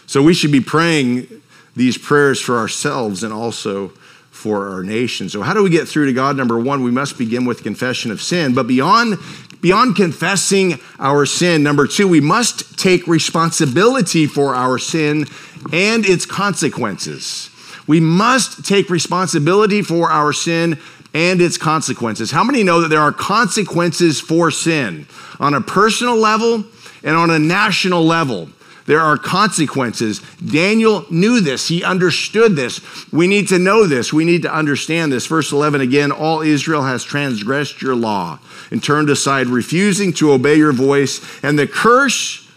So 0.08 0.24
we 0.24 0.34
should 0.34 0.52
be 0.52 0.62
praying 0.62 1.28
these 1.76 1.98
prayers 1.98 2.42
for 2.42 2.58
ourselves 2.58 3.24
and 3.24 3.32
also 3.32 3.90
for 4.32 4.70
our 4.70 4.84
nation. 4.84 5.30
So 5.30 5.42
how 5.42 5.54
do 5.54 5.62
we 5.62 5.70
get 5.70 5.88
through 5.88 6.08
to 6.08 6.14
God? 6.14 6.36
Number 6.36 6.58
1, 6.58 6.82
we 6.82 6.92
must 6.92 7.18
begin 7.18 7.46
with 7.46 7.62
confession 7.62 8.10
of 8.10 8.22
sin, 8.22 8.54
but 8.54 8.68
beyond 8.68 9.20
beyond 9.62 9.98
confessing 9.98 10.80
our 11.00 11.26
sin, 11.26 11.64
number 11.64 11.86
2, 11.86 12.08
we 12.08 12.22
must 12.22 12.80
take 12.80 13.06
responsibility 13.08 14.26
for 14.26 14.56
our 14.56 14.78
sin 14.78 15.26
and 15.74 16.06
its 16.06 16.26
consequences. 16.26 17.50
We 17.86 18.00
must 18.00 18.66
take 18.66 18.90
responsibility 18.90 19.82
for 19.82 20.10
our 20.10 20.32
sin 20.32 20.80
and 21.14 21.42
its 21.42 21.58
consequences. 21.58 22.32
How 22.32 22.44
many 22.44 22.64
know 22.64 22.82
that 22.82 22.90
there 22.90 23.02
are 23.02 23.12
consequences 23.12 24.20
for 24.20 24.52
sin 24.52 25.08
on 25.40 25.54
a 25.54 25.62
personal 25.62 26.16
level 26.16 26.66
and 27.04 27.16
on 27.16 27.30
a 27.30 27.40
national 27.40 28.06
level? 28.06 28.50
There 28.86 29.02
are 29.02 29.18
consequences. 29.18 30.20
Daniel 30.44 31.06
knew 31.12 31.42
this. 31.42 31.68
He 31.68 31.84
understood 31.84 32.56
this. 32.56 32.82
We 33.12 33.28
need 33.28 33.48
to 33.50 33.60
know 33.60 33.86
this. 33.86 34.12
We 34.12 34.26
need 34.26 34.42
to 34.42 34.54
understand 34.54 35.12
this. 35.12 35.28
Verse 35.28 35.52
11 35.52 35.82
again 35.82 36.12
all 36.12 36.42
Israel 36.42 36.82
has 36.82 37.04
transgressed 37.04 37.84
your 37.84 37.96
law 37.96 38.40
and 38.72 38.84
turned 38.84 39.12
aside, 39.12 39.46
refusing 39.46 40.12
to 40.14 40.32
obey 40.32 40.56
your 40.56 40.72
voice. 40.72 41.22
And 41.44 41.60
the 41.60 41.68
curse 41.68 42.50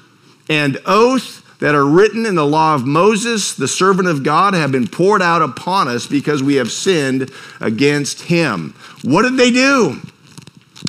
and 0.49 0.79
oath 0.87 1.42
that 1.63 1.77
are 1.77 1.87
written 1.87 2.27
in 2.27 2.35
the 2.35 2.45
law 2.45 2.75
of 2.75 2.85
Moses, 2.85 3.55
the 3.55 3.69
servant 3.69 4.09
of 4.09 4.25
God, 4.25 4.53
have 4.53 4.73
been 4.73 4.89
poured 4.89 5.23
out 5.23 5.43
upon 5.43 5.87
us 5.87 6.09
because 6.09 6.43
we 6.43 6.57
have 6.57 6.73
sinned 6.73 7.31
against 7.61 8.23
him. 8.23 8.75
What 9.03 9.23
did 9.23 9.37
they 9.37 9.53
do? 9.53 10.01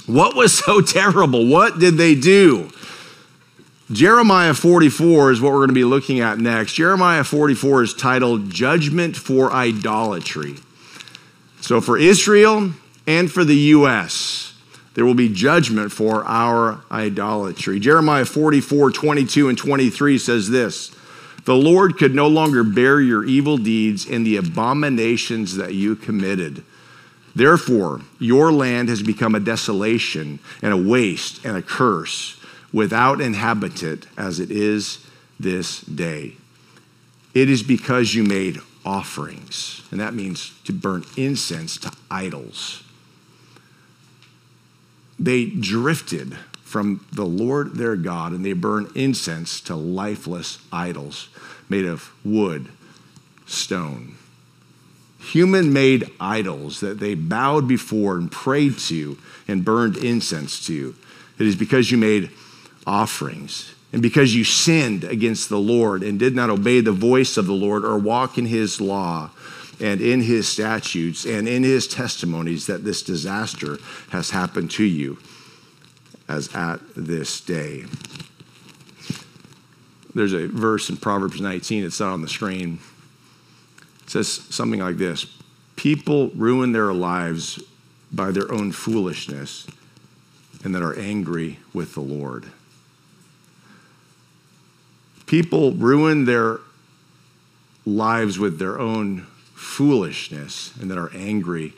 What 0.08 0.36
was 0.36 0.52
so 0.66 0.82
terrible? 0.82 1.46
What 1.46 1.78
did 1.78 1.98
they 1.98 2.16
do? 2.16 2.72
Jeremiah 3.92 4.56
44 4.56 5.34
is 5.34 5.42
what 5.42 5.52
we're 5.52 5.60
going 5.60 5.68
to 5.68 5.76
be 5.76 5.84
looking 5.84 6.22
at 6.22 6.40
next. 6.40 6.74
Jeremiah 6.74 7.24
44 7.24 7.84
is 7.84 7.94
titled 7.94 8.50
Judgment 8.50 9.16
for 9.16 9.52
Idolatry. 9.52 10.56
So, 11.62 11.82
for 11.82 12.00
Israel 12.00 12.72
and 13.06 13.32
for 13.32 13.44
the 13.44 13.56
U.S., 13.56 14.53
there 14.94 15.06
will 15.06 15.16
be 15.16 15.30
judgment 15.30 15.92
for 15.92 16.24
our 16.26 16.82
idolatry. 16.92 17.80
Jeremiah 17.80 18.26
44 18.26 18.92
22 18.92 19.50
and 19.50 19.58
23 19.58 20.18
says 20.18 20.50
this 20.50 20.92
The 21.46 21.56
Lord 21.56 21.98
could 21.98 22.14
no 22.14 22.28
longer 22.28 22.64
bear 22.64 23.02
your 23.02 23.26
evil 23.26 23.58
deeds 23.58 24.08
and 24.08 24.26
the 24.26 24.38
abominations 24.38 25.56
that 25.56 25.74
you 25.74 25.96
committed. 25.96 26.64
Therefore, 27.36 28.02
your 28.20 28.52
land 28.52 28.90
has 28.90 29.02
become 29.02 29.34
a 29.34 29.40
desolation 29.40 30.38
and 30.62 30.72
a 30.72 30.78
waste 30.78 31.44
and 31.44 31.58
a 31.58 31.64
curse 31.64 32.40
without 32.72 33.22
inhabitant 33.22 34.06
as 34.18 34.40
it 34.40 34.52
is 34.52 35.04
this 35.40 35.82
day. 35.82 36.34
It 37.34 37.50
is 37.50 37.64
because 37.64 38.14
you 38.14 38.24
made 38.24 38.60
offerings, 38.86 39.82
and 39.90 40.00
that 40.00 40.14
means 40.14 40.54
to 40.66 40.74
burn 40.74 41.06
incense 41.18 41.78
to 41.78 41.92
idols. 42.12 42.83
They 45.19 45.45
drifted 45.45 46.38
from 46.63 47.06
the 47.12 47.26
Lord 47.26 47.76
their 47.76 47.95
God 47.95 48.32
and 48.32 48.43
they 48.43 48.54
burned 48.54 48.89
incense 48.95 49.62
to 49.62 49.76
lifeless 49.76 50.58
idols 50.71 51.30
made 51.69 51.86
of 51.86 52.12
wood, 52.26 52.67
stone. 53.45 54.15
Human 55.19 55.71
made 55.71 56.10
idols 56.19 56.80
that 56.82 56.99
they 56.99 57.15
bowed 57.15 57.67
before 57.67 58.17
and 58.17 58.32
prayed 58.32 58.78
to 58.80 59.17
and 59.47 59.63
burned 59.63 59.97
incense 59.97 60.65
to. 60.67 60.95
It 61.39 61.47
is 61.47 61.56
because 61.56 61.91
you 61.91 61.97
made 61.97 62.30
offerings. 62.86 63.73
And 63.93 64.02
because 64.02 64.34
you 64.36 64.43
sinned 64.43 65.04
against 65.04 65.49
the 65.49 65.60
Lord 65.60 66.02
and 66.02 66.17
did 66.17 66.36
not 66.36 66.49
obey 66.49 66.82
the 66.82 66.91
voice 66.91 67.38
of 67.38 67.45
the 67.45 67.54
Lord 67.54 67.86
or 67.86 67.97
walk 67.97 68.38
in 68.38 68.47
his 68.47 68.82
law 68.82 69.30
and 69.84 70.00
in 70.00 70.22
his 70.22 70.48
statutes 70.48 71.26
and 71.26 71.46
in 71.46 71.62
his 71.62 71.89
testimonies, 71.89 72.67
that 72.67 72.86
this 72.86 73.04
disaster 73.04 73.78
has 74.12 74.30
happened 74.30 74.72
to 74.72 74.84
you 74.86 75.17
as 76.30 76.48
at 76.56 76.80
this 76.96 77.41
day. 77.41 77.84
There's 80.15 80.32
a 80.32 80.48
verse 80.48 80.89
in 80.89 80.96
Proverbs 80.96 81.41
19, 81.41 81.84
it's 81.84 82.00
not 82.00 82.13
on 82.13 82.22
the 82.22 82.30
screen. 82.30 82.80
It 84.04 84.10
says 84.10 84.30
something 84.30 84.80
like 84.80 84.96
this 84.96 85.26
People 85.76 86.30
ruin 86.30 86.72
their 86.72 86.93
lives 86.93 87.62
by 88.10 88.32
their 88.32 88.50
own 88.54 88.72
foolishness 88.72 89.67
and 90.63 90.74
that 90.74 90.82
are 90.82 90.98
angry 90.98 91.60
with 91.74 91.93
the 91.93 92.00
Lord. 92.00 92.46
People 95.26 95.74
ruin 95.74 96.24
their 96.24 96.60
lives 97.86 98.39
with 98.39 98.60
their 98.60 98.80
own 98.80 99.28
foolishness 99.54 100.74
and 100.80 100.89
that 100.89 100.98
are 100.98 101.12
angry 101.13 101.74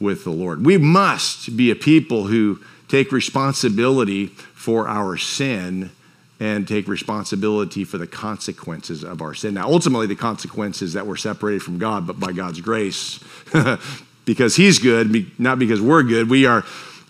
with 0.00 0.24
the 0.24 0.30
Lord. 0.30 0.64
We 0.64 0.78
must 0.78 1.56
be 1.56 1.70
a 1.70 1.74
people 1.74 2.26
who 2.26 2.60
take 2.88 3.12
responsibility 3.12 4.26
for 4.26 4.88
our 4.88 5.16
sin 5.16 5.90
and 6.38 6.68
take 6.68 6.86
responsibility 6.86 7.84
for 7.84 7.96
the 7.96 8.06
consequences 8.06 9.02
of 9.02 9.22
our 9.22 9.32
sin. 9.32 9.54
Now, 9.54 9.68
ultimately, 9.68 10.06
the 10.06 10.14
consequences 10.14 10.92
that 10.92 11.06
we're 11.06 11.16
separated 11.16 11.62
from 11.62 11.78
God, 11.78 12.06
but 12.06 12.20
by 12.20 12.32
God's 12.32 12.60
grace, 12.60 13.20
because 14.26 14.56
He's 14.56 14.78
good, 14.78 15.38
not 15.40 15.58
because 15.58 15.80
we're 15.80 16.02
good, 16.02 16.28
we 16.28 16.44
are 16.44 16.64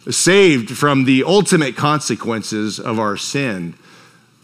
saved 0.09 0.71
from 0.71 1.05
the 1.05 1.25
ultimate 1.25 1.77
consequences 1.77 2.79
of 2.79 3.01
our 3.01 3.17
sin 3.17 3.75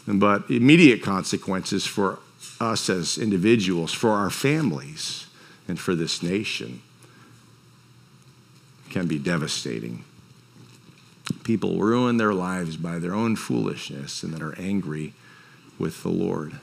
but 0.07 0.51
immediate 0.51 1.03
consequences 1.03 1.87
for 1.87 2.19
us 2.61 2.89
as 2.89 3.19
individuals, 3.19 3.93
for 3.93 4.11
our 4.11 4.31
families, 4.31 5.27
and 5.73 5.81
for 5.81 5.95
this 5.95 6.23
nation 6.23 6.83
can 8.91 9.07
be 9.07 9.19
devastating. 9.19 10.05
People 11.45 11.79
ruin 11.79 12.19
their 12.19 12.35
lives 12.35 12.77
by 12.77 12.99
their 12.99 13.15
own 13.15 13.37
foolishness 13.37 14.23
and 14.23 14.35
that 14.35 14.43
are 14.43 14.55
angry 14.59 15.15
with 15.79 16.03
the 16.03 16.11
Lord. 16.11 16.59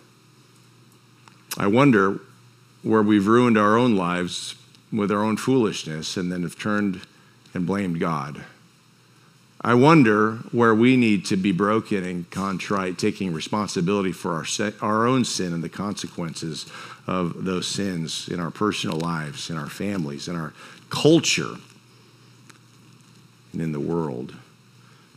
I 1.57 1.65
wonder 1.65 2.19
where 2.83 3.01
we've 3.01 3.25
ruined 3.25 3.57
our 3.57 3.79
own 3.79 3.95
lives 3.95 4.53
with 4.93 5.11
our 5.11 5.23
own 5.23 5.37
foolishness 5.37 6.15
and 6.15 6.31
then 6.31 6.43
have 6.43 6.59
turned 6.59 7.01
and 7.55 7.65
blamed 7.65 7.99
God. 7.99 8.45
I 9.61 9.73
wonder 9.73 10.35
where 10.51 10.73
we 10.73 10.95
need 10.95 11.25
to 11.25 11.37
be 11.37 11.51
broken 11.51 12.05
and 12.05 12.29
contrite, 12.31 12.97
taking 12.97 13.33
responsibility 13.33 14.13
for 14.13 14.33
our, 14.35 14.45
our 14.81 15.05
own 15.05 15.25
sin 15.25 15.51
and 15.53 15.61
the 15.61 15.69
consequences 15.69 16.65
of 17.07 17.43
those 17.43 17.67
sins 17.67 18.29
in 18.29 18.39
our 18.39 18.51
personal 18.51 18.97
lives, 18.97 19.49
in 19.49 19.57
our 19.57 19.69
families, 19.69 20.29
in 20.29 20.37
our 20.37 20.53
culture, 20.89 21.55
and 23.51 23.61
in 23.61 23.73
the 23.73 23.79
world. 23.81 24.33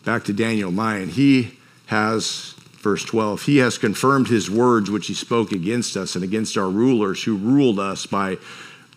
Back 0.04 0.24
to 0.24 0.32
Daniel 0.32 0.72
9, 0.72 1.10
he 1.10 1.58
has, 1.86 2.54
verse 2.80 3.04
12, 3.04 3.42
he 3.42 3.58
has 3.58 3.78
confirmed 3.78 4.26
his 4.26 4.50
words 4.50 4.90
which 4.90 5.06
he 5.06 5.14
spoke 5.14 5.52
against 5.52 5.96
us 5.96 6.16
and 6.16 6.24
against 6.24 6.56
our 6.56 6.68
rulers 6.68 7.22
who 7.22 7.36
ruled 7.36 7.78
us 7.78 8.06
by 8.06 8.38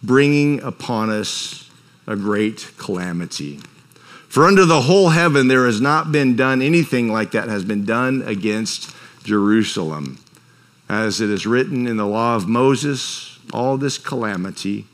bringing 0.02 0.60
upon 0.64 1.12
us 1.12 1.70
a 2.08 2.16
great 2.16 2.72
calamity. 2.78 3.60
For 4.36 4.44
under 4.44 4.66
the 4.66 4.82
whole 4.82 5.12
heaven 5.12 5.48
there 5.48 5.66
has 5.66 5.80
not 5.80 6.12
been 6.12 6.36
done 6.36 6.62
anything 6.62 7.10
like 7.10 7.32
that 7.32 7.48
has 7.48 7.64
been 7.64 7.86
done 7.86 8.22
against 8.24 8.94
Jerusalem. 9.24 10.18
As 10.90 11.22
it 11.22 11.30
is 11.30 11.48
written 11.48 11.88
in 11.88 11.96
the 11.96 12.06
law 12.06 12.36
of 12.36 12.46
Moses, 12.46 13.40
all 13.54 13.78
this 13.78 13.98
calamity 13.98 14.88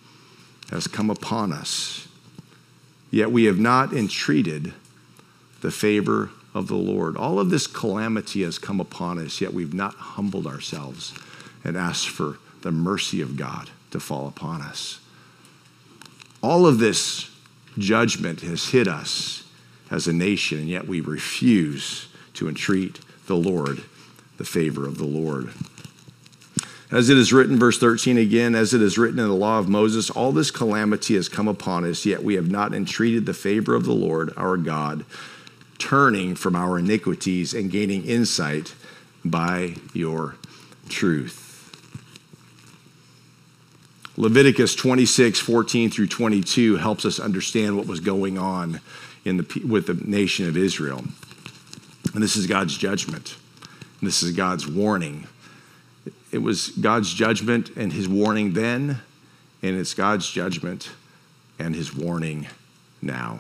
has 0.70 0.86
come 0.86 1.10
upon 1.10 1.52
us. 1.52 2.08
Yet 3.10 3.32
we 3.32 3.46
have 3.46 3.58
not 3.58 3.94
entreated 3.94 4.76
the 5.62 5.72
favor 5.72 6.30
of 6.54 6.68
the 6.68 6.76
Lord. 6.76 7.18
All 7.18 7.40
of 7.40 7.50
this 7.50 7.66
calamity 7.66 8.44
has 8.44 8.60
come 8.60 8.80
upon 8.80 9.18
us, 9.18 9.42
yet 9.42 9.56
we've 9.56 9.74
not 9.74 9.96
humbled 9.96 10.46
ourselves 10.46 11.16
and 11.64 11.76
asked 11.76 12.10
for 12.10 12.38
the 12.62 12.72
mercy 12.72 13.22
of 13.22 13.38
God 13.38 13.72
to 13.90 14.00
fall 14.00 14.28
upon 14.28 14.62
us. 14.62 15.00
All 16.44 16.68
of 16.68 16.78
this 16.78 17.31
judgment 17.78 18.42
has 18.42 18.70
hit 18.70 18.88
us 18.88 19.44
as 19.90 20.08
a 20.08 20.14
nation, 20.14 20.60
and 20.60 20.70
yet 20.70 20.88
we 20.88 21.02
refuse 21.02 22.08
to 22.34 22.48
entreat 22.48 23.00
the 23.28 23.36
Lord, 23.36 23.84
the 24.38 24.46
favor 24.46 24.88
of 24.88 24.98
the 24.98 25.06
Lord. 25.06 25.52
As 26.92 27.10
it 27.10 27.18
is 27.18 27.32
written, 27.32 27.58
verse 27.58 27.78
13 27.78 28.18
again, 28.18 28.54
as 28.54 28.74
it 28.74 28.82
is 28.82 28.98
written 28.98 29.20
in 29.20 29.28
the 29.28 29.34
law 29.34 29.60
of 29.60 29.70
Moses, 29.70 30.10
all 30.10 30.34
this 30.34 30.52
calamity 30.52 31.16
has 31.16 31.30
come 31.30 31.48
upon 31.48 31.86
us, 31.86 32.06
yet 32.06 32.24
we 32.24 32.36
have 32.36 32.52
not 32.52 32.74
entreated 32.74 33.26
the 33.26 33.34
favor 33.34 33.74
of 33.76 33.86
the 33.86 33.94
Lord 33.94 34.34
our 34.36 34.58
God, 34.58 35.06
turning 35.78 36.36
from 36.36 36.56
our 36.56 36.80
iniquities 36.80 37.54
and 37.54 37.72
gaining 37.72 38.04
insight 38.04 38.76
by 39.24 39.76
your 39.94 40.36
truth. 40.90 41.41
Leviticus 44.22 44.76
26, 44.76 45.40
14 45.40 45.90
through 45.90 46.06
22 46.06 46.76
helps 46.76 47.06
us 47.06 47.20
understand 47.20 47.76
what 47.76 47.88
was 47.88 48.00
going 48.00 48.38
on 48.38 48.80
in 49.26 49.38
the, 49.38 49.62
with 49.68 49.88
the 49.88 49.96
nation 49.96 50.48
of 50.48 50.56
Israel. 50.56 51.04
And 52.14 52.22
this 52.22 52.36
is 52.36 52.46
God's 52.46 52.78
judgment. 52.78 53.36
This 54.00 54.22
is 54.22 54.34
God's 54.34 54.68
warning. 54.68 55.26
It 56.32 56.38
was 56.38 56.68
God's 56.68 57.12
judgment 57.12 57.72
and 57.76 57.92
his 57.92 58.08
warning 58.08 58.54
then, 58.54 59.00
and 59.64 59.76
it's 59.76 59.96
God's 59.96 60.30
judgment 60.30 60.92
and 61.58 61.74
his 61.74 61.92
warning 61.92 62.46
now. 63.02 63.40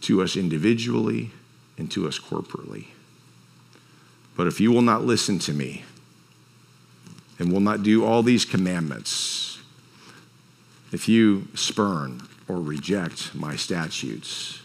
To 0.00 0.22
us 0.22 0.36
individually 0.38 1.32
and 1.76 1.90
to 1.90 2.08
us 2.08 2.18
corporately. 2.18 2.86
But 4.36 4.46
if 4.46 4.60
you 4.60 4.70
will 4.70 4.82
not 4.82 5.04
listen 5.04 5.38
to 5.40 5.52
me 5.52 5.84
and 7.38 7.50
will 7.50 7.60
not 7.60 7.82
do 7.82 8.04
all 8.04 8.22
these 8.22 8.44
commandments, 8.44 9.58
if 10.92 11.08
you 11.08 11.48
spurn 11.54 12.22
or 12.46 12.60
reject 12.60 13.34
my 13.34 13.56
statutes, 13.56 14.60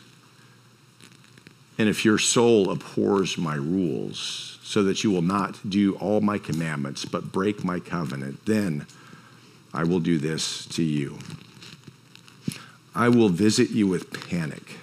and 1.78 1.90
if 1.90 2.06
your 2.06 2.18
soul 2.18 2.70
abhors 2.70 3.38
my 3.38 3.56
rules, 3.56 4.60
so 4.62 4.84
that 4.84 5.04
you 5.04 5.12
will 5.12 5.22
not 5.22 5.70
do 5.70 5.96
all 5.96 6.22
my 6.22 6.38
commandments, 6.38 7.04
but 7.06 7.32
break 7.32 7.64
my 7.64 7.80
covenant, 7.80 8.46
then 8.46 8.86
I 9.74 9.84
will 9.84 10.00
do 10.00 10.18
this 10.18 10.66
to 10.68 10.84
you. 10.84 11.18
I 12.94 13.10
will 13.10 13.30
visit 13.30 13.72
you 13.72 13.88
with 13.88 14.30
panic, 14.30 14.78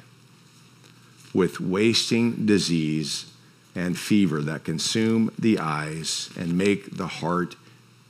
with 1.33 1.61
wasting 1.61 2.46
disease 2.46 3.31
and 3.78 3.96
fever 3.96 4.42
that 4.42 4.64
consume 4.64 5.30
the 5.38 5.60
eyes 5.60 6.30
and 6.36 6.58
make 6.58 6.96
the 6.96 7.06
heart 7.06 7.54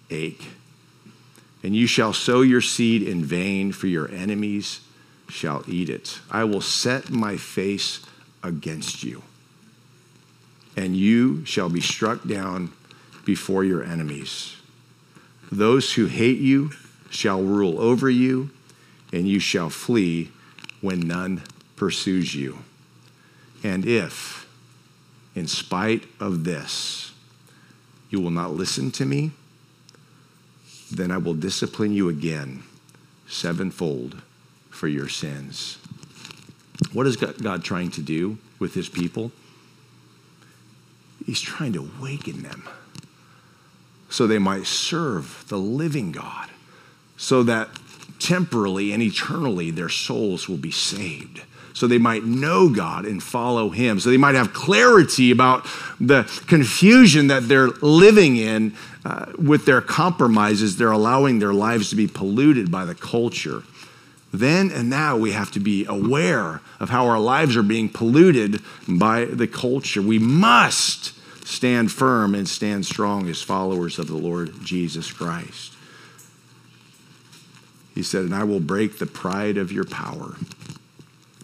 ache. 0.08 0.46
And 1.62 1.76
you 1.76 1.86
shall 1.86 2.14
sow 2.14 2.40
your 2.40 2.62
seed 2.62 3.02
in 3.02 3.22
vain, 3.22 3.72
for 3.72 3.86
your 3.86 4.10
enemies 4.10 4.80
shall 5.28 5.62
eat 5.68 5.90
it. 5.90 6.20
I 6.30 6.44
will 6.44 6.62
set 6.62 7.10
my 7.10 7.36
face 7.36 8.00
against 8.42 9.02
you, 9.02 9.22
and 10.74 10.96
you 10.96 11.44
shall 11.44 11.68
be 11.68 11.82
struck 11.82 12.26
down 12.26 12.72
before 13.26 13.62
your 13.62 13.84
enemies. 13.84 14.56
Those 15.52 15.92
who 15.92 16.06
hate 16.06 16.38
you 16.38 16.70
shall 17.10 17.42
rule 17.42 17.78
over 17.78 18.08
you, 18.08 18.48
and 19.12 19.28
you 19.28 19.38
shall 19.38 19.68
flee 19.68 20.30
when 20.80 21.00
none 21.00 21.42
pursues 21.76 22.34
you. 22.34 22.60
And 23.62 23.84
if, 23.84 24.47
in 25.38 25.46
spite 25.46 26.04
of 26.20 26.44
this, 26.44 27.12
you 28.10 28.20
will 28.20 28.30
not 28.30 28.52
listen 28.52 28.90
to 28.90 29.04
me, 29.04 29.30
then 30.90 31.10
I 31.10 31.18
will 31.18 31.34
discipline 31.34 31.92
you 31.92 32.08
again 32.08 32.62
sevenfold 33.28 34.20
for 34.70 34.88
your 34.88 35.08
sins. 35.08 35.78
What 36.92 37.06
is 37.06 37.16
God 37.16 37.62
trying 37.62 37.90
to 37.92 38.02
do 38.02 38.38
with 38.58 38.74
his 38.74 38.88
people? 38.88 39.30
He's 41.24 41.40
trying 41.40 41.72
to 41.74 41.90
awaken 41.98 42.42
them 42.42 42.68
so 44.10 44.26
they 44.26 44.38
might 44.38 44.66
serve 44.66 45.44
the 45.48 45.58
living 45.58 46.12
God, 46.12 46.48
so 47.18 47.42
that 47.42 47.68
temporally 48.18 48.92
and 48.92 49.02
eternally 49.02 49.70
their 49.70 49.90
souls 49.90 50.48
will 50.48 50.56
be 50.56 50.70
saved 50.70 51.42
so 51.78 51.86
they 51.86 51.98
might 51.98 52.24
know 52.24 52.68
God 52.68 53.04
and 53.04 53.22
follow 53.22 53.70
Him, 53.70 54.00
so 54.00 54.10
they 54.10 54.16
might 54.16 54.34
have 54.34 54.52
clarity 54.52 55.30
about 55.30 55.64
the 56.00 56.24
confusion 56.48 57.28
that 57.28 57.46
they're 57.48 57.68
living 57.68 58.36
in 58.36 58.74
uh, 59.04 59.26
with 59.38 59.64
their 59.64 59.80
compromises. 59.80 60.76
They're 60.76 60.90
allowing 60.90 61.38
their 61.38 61.52
lives 61.52 61.90
to 61.90 61.96
be 61.96 62.08
polluted 62.08 62.70
by 62.70 62.84
the 62.84 62.96
culture. 62.96 63.62
Then 64.32 64.72
and 64.72 64.90
now 64.90 65.16
we 65.16 65.30
have 65.32 65.52
to 65.52 65.60
be 65.60 65.86
aware 65.86 66.60
of 66.80 66.90
how 66.90 67.06
our 67.06 67.20
lives 67.20 67.56
are 67.56 67.62
being 67.62 67.88
polluted 67.88 68.60
by 68.88 69.24
the 69.24 69.46
culture. 69.46 70.02
We 70.02 70.18
must 70.18 71.14
stand 71.46 71.92
firm 71.92 72.34
and 72.34 72.48
stand 72.48 72.86
strong 72.86 73.28
as 73.28 73.40
followers 73.40 74.00
of 74.00 74.08
the 74.08 74.16
Lord 74.16 74.52
Jesus 74.64 75.12
Christ. 75.12 75.74
He 77.94 78.02
said, 78.02 78.24
And 78.24 78.34
I 78.34 78.44
will 78.44 78.60
break 78.60 78.98
the 78.98 79.06
pride 79.06 79.56
of 79.56 79.70
your 79.70 79.84
power 79.84 80.34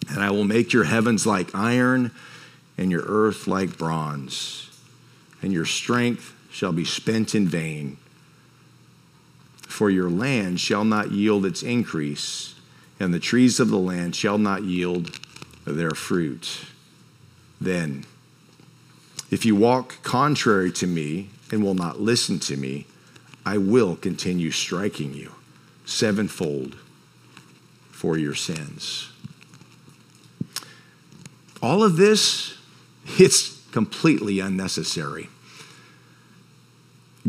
and 0.09 0.21
I 0.21 0.31
will 0.31 0.43
make 0.43 0.73
your 0.73 0.83
heavens 0.83 1.25
like 1.25 1.53
iron 1.55 2.11
and 2.77 2.91
your 2.91 3.03
earth 3.05 3.47
like 3.47 3.77
bronze, 3.77 4.69
and 5.41 5.53
your 5.53 5.65
strength 5.65 6.33
shall 6.51 6.71
be 6.71 6.85
spent 6.85 7.35
in 7.35 7.47
vain. 7.47 7.97
For 9.67 9.89
your 9.89 10.09
land 10.09 10.59
shall 10.59 10.85
not 10.85 11.11
yield 11.11 11.45
its 11.45 11.63
increase, 11.63 12.55
and 12.99 13.13
the 13.13 13.19
trees 13.19 13.59
of 13.59 13.69
the 13.69 13.77
land 13.77 14.15
shall 14.15 14.37
not 14.37 14.63
yield 14.63 15.19
their 15.65 15.91
fruit. 15.91 16.65
Then, 17.59 18.05
if 19.31 19.45
you 19.45 19.55
walk 19.55 20.01
contrary 20.03 20.71
to 20.73 20.87
me 20.87 21.29
and 21.51 21.63
will 21.63 21.75
not 21.75 21.99
listen 21.99 22.39
to 22.39 22.57
me, 22.57 22.85
I 23.45 23.57
will 23.57 23.95
continue 23.95 24.51
striking 24.51 25.13
you 25.13 25.31
sevenfold 25.85 26.75
for 27.91 28.17
your 28.17 28.35
sins 28.35 29.11
all 31.65 31.83
of 31.83 31.97
this, 31.97 32.53
it's 33.17 33.59
completely 33.71 34.39
unnecessary. 34.39 35.29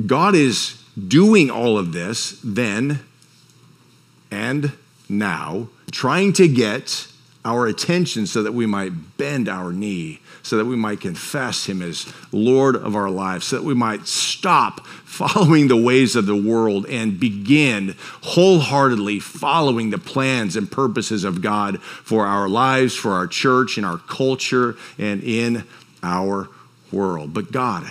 God 0.05 0.35
is 0.35 0.83
doing 1.09 1.51
all 1.51 1.79
of 1.79 1.93
this 1.93 2.39
then 2.45 3.01
and 4.31 4.73
now, 5.09 5.71
trying 5.91 6.35
to 6.35 6.49
get 6.49 7.07
our 7.47 7.69
attention 7.69 8.27
so 8.27 8.43
that 8.43 8.53
we 8.53 8.67
might 8.67 9.17
bend 9.17 9.49
our 9.49 9.73
knee, 9.73 10.21
so 10.43 10.57
that 10.57 10.65
we 10.65 10.75
might 10.75 11.01
confess 11.01 11.65
Him 11.67 11.81
as 11.81 12.13
Lord 12.33 12.75
of 12.75 12.97
our 12.97 13.09
lives, 13.09 13.47
so 13.47 13.57
that 13.57 13.65
we 13.65 13.73
might 13.73 14.09
stop 14.09 14.85
following 14.87 15.69
the 15.69 15.77
ways 15.77 16.17
of 16.17 16.27
the 16.27 16.37
world 16.37 16.87
and 16.87 17.21
begin 17.21 17.95
wholeheartedly 18.23 19.21
following 19.21 19.91
the 19.91 19.99
plans 19.99 20.57
and 20.57 20.71
purposes 20.71 21.23
of 21.23 21.41
God 21.41 21.81
for 21.81 22.27
our 22.27 22.49
lives, 22.49 22.97
for 22.97 23.13
our 23.13 23.29
church, 23.29 23.79
in 23.79 23.85
our 23.85 23.99
culture, 23.99 24.75
and 24.99 25.23
in 25.23 25.65
our 26.03 26.49
world. 26.91 27.33
But 27.33 27.53
God 27.53 27.91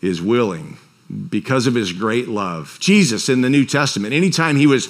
is 0.00 0.22
willing 0.22 0.78
because 1.28 1.66
of 1.66 1.74
his 1.74 1.92
great 1.92 2.28
love. 2.28 2.78
Jesus 2.80 3.28
in 3.28 3.40
the 3.40 3.50
New 3.50 3.64
Testament, 3.64 4.14
anytime 4.14 4.56
he 4.56 4.66
was 4.68 4.88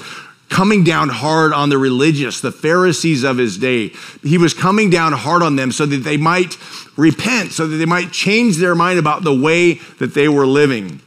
coming 0.48 0.84
down 0.84 1.08
hard 1.08 1.52
on 1.52 1.68
the 1.68 1.78
religious, 1.78 2.40
the 2.40 2.52
Pharisees 2.52 3.22
of 3.22 3.38
his 3.38 3.58
day. 3.58 3.92
He 4.22 4.38
was 4.38 4.54
coming 4.54 4.90
down 4.90 5.12
hard 5.12 5.42
on 5.42 5.56
them 5.56 5.72
so 5.72 5.86
that 5.86 5.98
they 5.98 6.16
might 6.16 6.56
repent, 6.96 7.52
so 7.52 7.66
that 7.66 7.76
they 7.76 7.86
might 7.86 8.12
change 8.12 8.56
their 8.56 8.74
mind 8.74 8.98
about 8.98 9.24
the 9.24 9.34
way 9.34 9.74
that 9.98 10.14
they 10.14 10.28
were 10.28 10.46
living. 10.46 11.00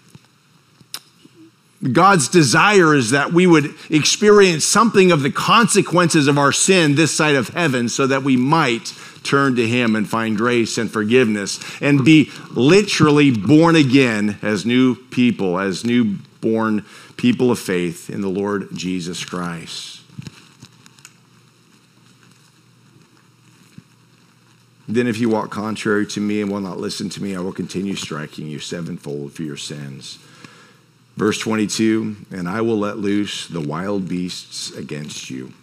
God's 1.92 2.28
desire 2.28 2.94
is 2.94 3.10
that 3.10 3.34
we 3.34 3.48
would 3.48 3.74
experience 3.90 4.66
something 4.66 5.12
of 5.12 5.24
the 5.24 5.32
consequences 5.32 6.28
of 6.28 6.38
our 6.38 6.52
sin 6.52 6.94
this 6.94 7.16
side 7.16 7.36
of 7.36 7.50
heaven 7.50 7.90
so 7.90 8.06
that 8.06 8.22
we 8.22 8.38
might 8.38 8.94
turn 9.24 9.56
to 9.56 9.68
Him 9.68 9.96
and 9.96 10.08
find 10.08 10.38
grace 10.38 10.78
and 10.78 10.92
forgiveness 10.92 11.60
and 11.82 12.06
be 12.06 12.32
literally 12.52 13.32
born 13.32 13.76
again 13.76 14.38
as 14.44 14.66
new 14.66 14.96
people, 14.96 15.60
as 15.60 15.84
newborn 15.84 16.86
people 17.22 17.52
of 17.52 17.60
faith 17.60 18.10
in 18.10 18.22
the 18.22 18.28
Lord 18.28 18.68
Jesus 18.74 19.24
Christ. 19.24 20.02
Then, 24.88 25.06
if 25.06 25.20
you 25.20 25.30
walk 25.30 25.52
contrary 25.52 26.08
to 26.08 26.20
me 26.20 26.42
and 26.42 26.52
will 26.52 26.62
not 26.62 26.80
listen 26.80 27.10
to 27.10 27.22
me, 27.22 27.36
I 27.36 27.40
will 27.40 27.54
continue 27.54 27.96
striking 27.96 28.48
you 28.48 28.58
sevenfold 28.58 29.34
for 29.34 29.44
your 29.44 29.56
sins. 29.56 30.18
Verse 31.16 31.38
22 31.38 32.16
And 32.32 32.50
I 32.50 32.62
will 32.62 32.80
let 32.80 32.98
loose 32.98 33.48
the 33.48 33.62
wild 33.62 34.10
beasts 34.10 34.72
against 34.72 35.30
you, 35.30 35.54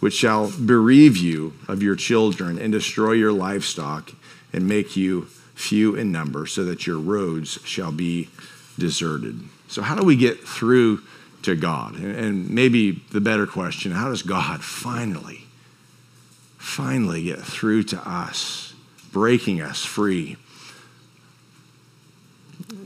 which 0.00 0.14
shall 0.14 0.50
bereave 0.50 1.16
you 1.16 1.54
of 1.68 1.80
your 1.80 1.94
children 1.94 2.58
and 2.58 2.72
destroy 2.72 3.12
your 3.12 3.32
livestock 3.32 4.10
and 4.52 4.66
make 4.66 4.96
you 4.96 5.26
few 5.54 5.94
in 5.94 6.10
number, 6.10 6.44
so 6.44 6.64
that 6.64 6.88
your 6.88 6.98
roads 6.98 7.60
shall 7.64 7.92
be 7.92 8.30
deserted. 8.76 9.48
So, 9.74 9.82
how 9.82 9.96
do 9.96 10.04
we 10.04 10.14
get 10.14 10.38
through 10.38 11.02
to 11.42 11.56
God? 11.56 11.96
And 11.96 12.48
maybe 12.48 13.02
the 13.10 13.20
better 13.20 13.44
question 13.44 13.90
how 13.90 14.08
does 14.08 14.22
God 14.22 14.62
finally, 14.62 15.46
finally 16.58 17.24
get 17.24 17.40
through 17.40 17.82
to 17.84 18.08
us, 18.08 18.72
breaking 19.10 19.60
us 19.60 19.84
free 19.84 20.36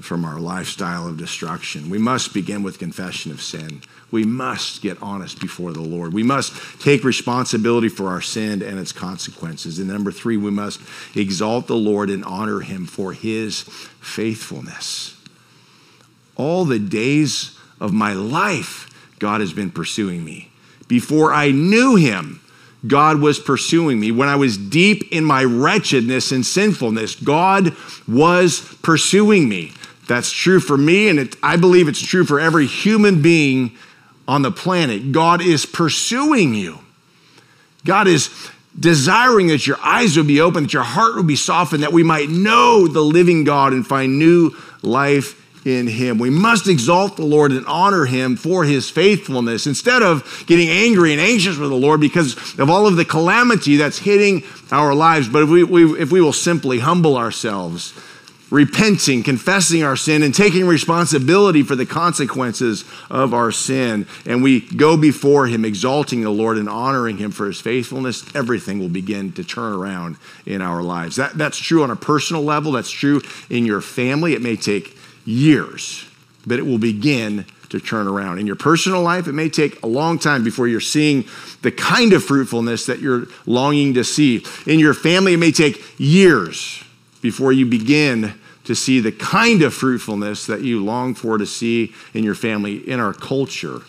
from 0.01 0.25
our 0.25 0.41
lifestyle 0.41 1.07
of 1.07 1.19
destruction? 1.19 1.91
We 1.91 1.99
must 1.99 2.33
begin 2.33 2.63
with 2.63 2.79
confession 2.79 3.33
of 3.33 3.43
sin. 3.43 3.83
We 4.11 4.25
must 4.25 4.81
get 4.81 4.97
honest 5.03 5.43
before 5.43 5.73
the 5.73 5.83
Lord. 5.83 6.15
We 6.15 6.23
must 6.23 6.81
take 6.81 7.05
responsibility 7.05 7.91
for 7.91 8.09
our 8.09 8.23
sin 8.23 8.63
and 8.63 8.79
its 8.79 8.93
consequences. 8.93 9.79
And 9.79 9.89
number 9.89 10.11
three, 10.11 10.39
we 10.39 10.51
must 10.51 10.81
exalt 11.15 11.67
the 11.67 11.77
Lord 11.77 12.09
and 12.09 12.25
honor 12.25 12.61
him 12.61 12.87
for 12.87 13.13
his 13.13 13.65
faithfulness. 14.01 15.18
All 16.39 16.65
the 16.65 16.79
days 16.79 17.59
of 17.79 17.93
my 17.93 18.15
life, 18.15 18.89
God 19.19 19.43
has 19.43 19.53
been 19.53 19.71
pursuing 19.71 20.25
me. 20.25 20.51
Before 20.89 21.35
I 21.35 21.51
knew 21.51 21.97
him, 21.97 22.41
God 22.87 23.21
was 23.21 23.39
pursuing 23.39 24.01
me. 24.01 24.11
When 24.11 24.29
I 24.29 24.37
was 24.37 24.57
deep 24.57 25.13
in 25.13 25.25
my 25.25 25.45
wretchedness 25.45 26.33
and 26.33 26.47
sinfulness, 26.47 27.17
God 27.17 27.77
was 28.07 28.61
pursuing 28.83 29.49
me. 29.49 29.73
That's 30.07 30.31
true 30.31 30.61
for 30.61 30.79
me, 30.79 31.09
and 31.09 31.19
it, 31.19 31.37
I 31.43 31.57
believe 31.57 31.89
it's 31.89 32.01
true 32.01 32.25
for 32.25 32.41
every 32.41 32.67
human 32.67 33.21
being 33.21 33.77
on 34.27 34.43
the 34.43 34.51
planet. 34.51 35.13
God 35.13 35.43
is 35.43 35.67
pursuing 35.67 36.55
you. 36.55 36.79
God 37.85 38.07
is 38.07 38.31
desiring 38.79 39.49
that 39.49 39.67
your 39.67 39.79
eyes 39.83 40.17
would 40.17 40.27
be 40.27 40.41
open, 40.41 40.65
that 40.65 40.73
your 40.73 40.83
heart 40.83 41.17
would 41.17 41.27
be 41.27 41.37
softened, 41.37 41.83
that 41.83 41.93
we 41.93 42.03
might 42.03 42.29
know 42.29 42.87
the 42.87 43.03
living 43.03 43.45
God 43.45 43.73
and 43.73 43.87
find 43.87 44.19
new 44.19 44.57
life 44.83 45.38
in 45.69 45.87
him. 45.87 46.19
We 46.19 46.31
must 46.31 46.67
exalt 46.67 47.17
the 47.17 47.25
Lord 47.25 47.53
and 47.53 47.67
honor 47.67 48.07
him 48.07 48.37
for 48.37 48.65
his 48.65 48.91
faithfulness 48.91 49.67
instead 49.67 50.03
of 50.03 50.45
getting 50.47 50.69
angry 50.69 51.13
and 51.13 51.21
anxious 51.21 51.59
with 51.59 51.71
the 51.71 51.77
Lord 51.77 52.01
because 52.01 52.59
of 52.59 52.71
all 52.71 52.87
of 52.87 52.97
the 52.97 53.05
calamity 53.05 53.77
that's 53.77 53.99
hitting 53.99 54.43
our 54.71 54.95
lives. 54.95 55.29
But 55.29 55.45
if 55.45 55.49
we, 55.51 55.65
we 55.65 56.01
if 56.01 56.11
we 56.11 56.21
will 56.21 56.33
simply 56.33 56.79
humble 56.79 57.17
ourselves, 57.17 57.93
repenting, 58.51 59.23
confessing 59.23 59.83
our 59.83 59.97
sin, 59.97 60.23
and 60.23 60.35
taking 60.35 60.67
responsibility 60.67 61.63
for 61.63 61.77
the 61.77 61.87
consequences 61.87 62.85
of 63.11 63.35
our 63.35 63.53
sin, 63.53 64.07
and 64.25 64.43
we 64.43 64.61
go 64.61 64.97
before 64.97 65.47
Him, 65.47 65.65
exalting 65.65 66.23
the 66.23 66.31
Lord 66.31 66.57
and 66.57 66.69
honoring 66.69 67.19
Him 67.19 67.31
for 67.31 67.47
His 67.47 67.61
faithfulness, 67.61 68.25
everything 68.35 68.79
will 68.79 68.89
begin 68.89 69.33
to 69.33 69.45
turn 69.45 69.75
around 69.75 70.17
in 70.47 70.63
our 70.63 70.83
lives. 70.83 71.17
That, 71.17 71.35
that's 71.35 71.59
true 71.59 71.83
on 71.83 71.91
a 71.91 71.97
personal 71.97 72.43
level, 72.43 72.73
that's 72.73 72.91
true 72.91 73.21
in 73.51 73.67
your 73.67 73.81
family. 73.81 74.33
It 74.33 74.43
may 74.43 74.57
take 74.57 74.98
years, 75.29 76.07
but 76.47 76.59
it 76.59 76.67
will 76.67 76.79
begin 76.79 77.45
to 77.69 77.79
turn 77.79 78.09
around. 78.09 78.39
In 78.39 78.47
your 78.47 78.57
personal 78.57 79.03
life, 79.03 79.29
it 79.29 79.35
may 79.35 79.51
take 79.51 79.83
a 79.83 79.87
long 79.87 80.19
time 80.19 80.43
before 80.43 80.67
you're 80.67 80.81
seeing 80.81 81.25
the 81.61 81.71
kind 81.71 82.15
of 82.15 82.25
fruitfulness 82.25 82.87
that 82.87 83.01
you're 83.01 83.27
longing 83.45 83.95
to 83.95 84.05
see. 84.05 84.45
In 84.67 84.79
your 84.79 84.95
family, 84.95 85.35
it 85.35 85.39
may 85.39 85.53
take 85.53 85.85
years 85.99 86.83
before 87.21 87.53
you 87.53 87.67
begin 87.67 88.35
to 88.65 88.75
see 88.75 89.01
the 89.01 89.13
kind 89.13 89.63
of 89.63 89.75
fruitfulness 89.75 90.47
that 90.47 90.63
you 90.63 90.83
long 90.83 91.15
for 91.15 91.37
to 91.37 91.47
see 91.47 91.95
in 92.15 92.25
your 92.25 92.35
family, 92.35 92.89
in 92.89 93.01
our 93.01 93.13
culture. 93.13 93.83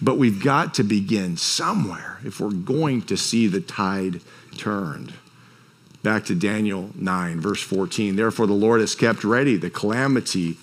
But 0.00 0.16
we've 0.16 0.42
got 0.42 0.74
to 0.74 0.82
begin 0.82 1.36
somewhere 1.36 2.20
if 2.24 2.40
we're 2.40 2.50
going 2.50 3.02
to 3.02 3.16
see 3.16 3.46
the 3.48 3.60
tide 3.60 4.20
turned. 4.56 5.12
Back 6.02 6.24
to 6.26 6.34
Daniel 6.34 6.90
9, 6.94 7.40
verse 7.40 7.62
14. 7.62 8.16
Therefore, 8.16 8.46
the 8.46 8.52
Lord 8.52 8.80
has 8.80 8.94
kept 8.94 9.24
ready 9.24 9.56
the 9.56 9.70
calamity 9.70 10.56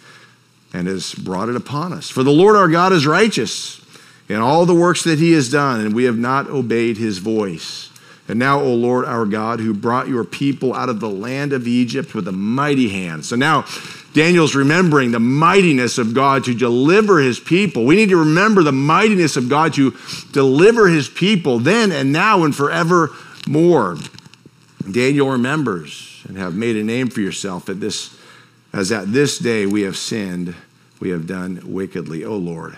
and 0.74 0.88
has 0.88 1.13
brought 1.13 1.50
it 1.50 1.56
upon 1.56 1.93
us. 1.93 2.10
For 2.10 2.24
the 2.24 2.32
Lord 2.32 2.56
our 2.56 2.67
God 2.67 2.93
is 2.93 3.06
righteous 3.06 3.82
in 4.30 4.38
all 4.38 4.65
the 4.65 4.74
works 4.74 5.04
that 5.04 5.19
he 5.19 5.34
has 5.34 5.50
done, 5.50 5.82
and 5.82 5.93
we 5.93 6.06
have 6.06 6.17
not 6.17 6.50
obeyed 6.50 6.98
his 6.98 7.17
voice. 7.17 7.89
And 8.28 8.39
now, 8.39 8.62
O 8.62 8.74
Lord 8.74 9.06
our 9.06 9.26
God, 9.26 9.60
who 9.60 9.74
brought 9.74 10.08
your 10.08 10.24
people 10.24 10.74
out 10.74 10.89
of 10.89 11.00
the 11.00 11.10
land 11.10 11.52
of 11.52 11.67
Egypt 11.67 12.15
with 12.15 12.28
a 12.28 12.32
mighty 12.32 12.89
hand. 12.89 13.26
So 13.26 13.36
now, 13.36 13.65
Daniel's 14.13 14.56
remembering 14.56 15.12
the 15.12 15.19
mightiness 15.19 15.98
of 15.98 16.13
God 16.13 16.46
to 16.46 16.54
deliver 16.54 17.19
his 17.19 17.39
people. 17.39 17.86
We 17.86 17.96
need 17.96 18.10
to 18.10 18.17
remember 18.17 18.63
the 18.63 18.72
mightiness 18.72 19.36
of 19.36 19.50
God 19.50 19.74
to 19.74 19.96
deliver 20.32 20.88
his 20.88 21.10
people 21.10 21.60
then 21.60 21.91
and 21.91 22.13
now 22.13 22.43
and 22.43 22.56
forevermore. 22.56 23.98
Daniel 24.91 25.30
remembers 25.30 26.24
and 26.28 26.38
have 26.38 26.56
made 26.56 26.76
a 26.76 26.84
name 26.84 27.10
for 27.10 27.22
yourself 27.22 27.69
at 27.69 27.80
this, 27.80 28.17
as 28.74 28.91
at 28.91 29.12
this 29.12 29.38
day 29.38 29.65
we 29.65 29.82
have 29.84 29.98
sinned, 29.98 30.56
we 31.00 31.10
have 31.10 31.28
done 31.28 31.62
wickedly. 31.65 32.24
O 32.24 32.36
Lord, 32.36 32.78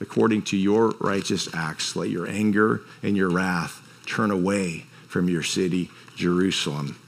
according 0.00 0.42
to 0.42 0.56
your 0.56 0.90
righteous 1.00 1.52
acts, 1.54 1.94
let 1.94 2.10
your 2.10 2.26
anger 2.26 2.82
and 3.02 3.16
your 3.16 3.30
wrath 3.30 3.80
turn 4.06 4.30
away 4.30 4.86
from 5.06 5.28
your 5.28 5.42
city, 5.42 5.90
Jerusalem, 6.16 6.98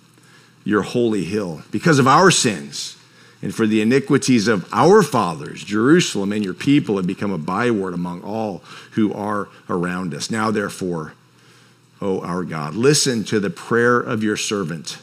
your 0.64 0.82
holy 0.82 1.24
hill, 1.24 1.62
because 1.70 1.98
of 1.98 2.06
our 2.06 2.30
sins 2.30 2.96
and 3.42 3.54
for 3.54 3.66
the 3.66 3.82
iniquities 3.82 4.48
of 4.48 4.66
our 4.72 5.02
fathers. 5.02 5.62
Jerusalem 5.62 6.32
and 6.32 6.42
your 6.42 6.54
people 6.54 6.96
have 6.96 7.06
become 7.06 7.30
a 7.30 7.38
byword 7.38 7.92
among 7.92 8.22
all 8.22 8.62
who 8.92 9.12
are 9.12 9.48
around 9.68 10.14
us. 10.14 10.30
Now, 10.30 10.50
therefore, 10.50 11.12
O 12.00 12.20
our 12.20 12.44
God, 12.44 12.74
listen 12.74 13.24
to 13.24 13.40
the 13.40 13.50
prayer 13.50 13.98
of 13.98 14.22
your 14.22 14.36
servant 14.36 14.98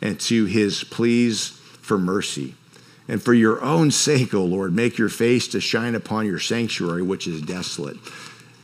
and 0.00 0.18
to 0.20 0.46
his 0.46 0.84
pleas 0.84 1.48
for 1.80 1.98
mercy. 1.98 2.54
And 3.08 3.22
for 3.22 3.34
your 3.34 3.62
own 3.62 3.90
sake, 3.90 4.32
O 4.32 4.44
Lord, 4.44 4.74
make 4.74 4.96
your 4.96 5.08
face 5.08 5.48
to 5.48 5.60
shine 5.60 5.94
upon 5.94 6.26
your 6.26 6.38
sanctuary, 6.38 7.02
which 7.02 7.26
is 7.26 7.42
desolate. 7.42 7.96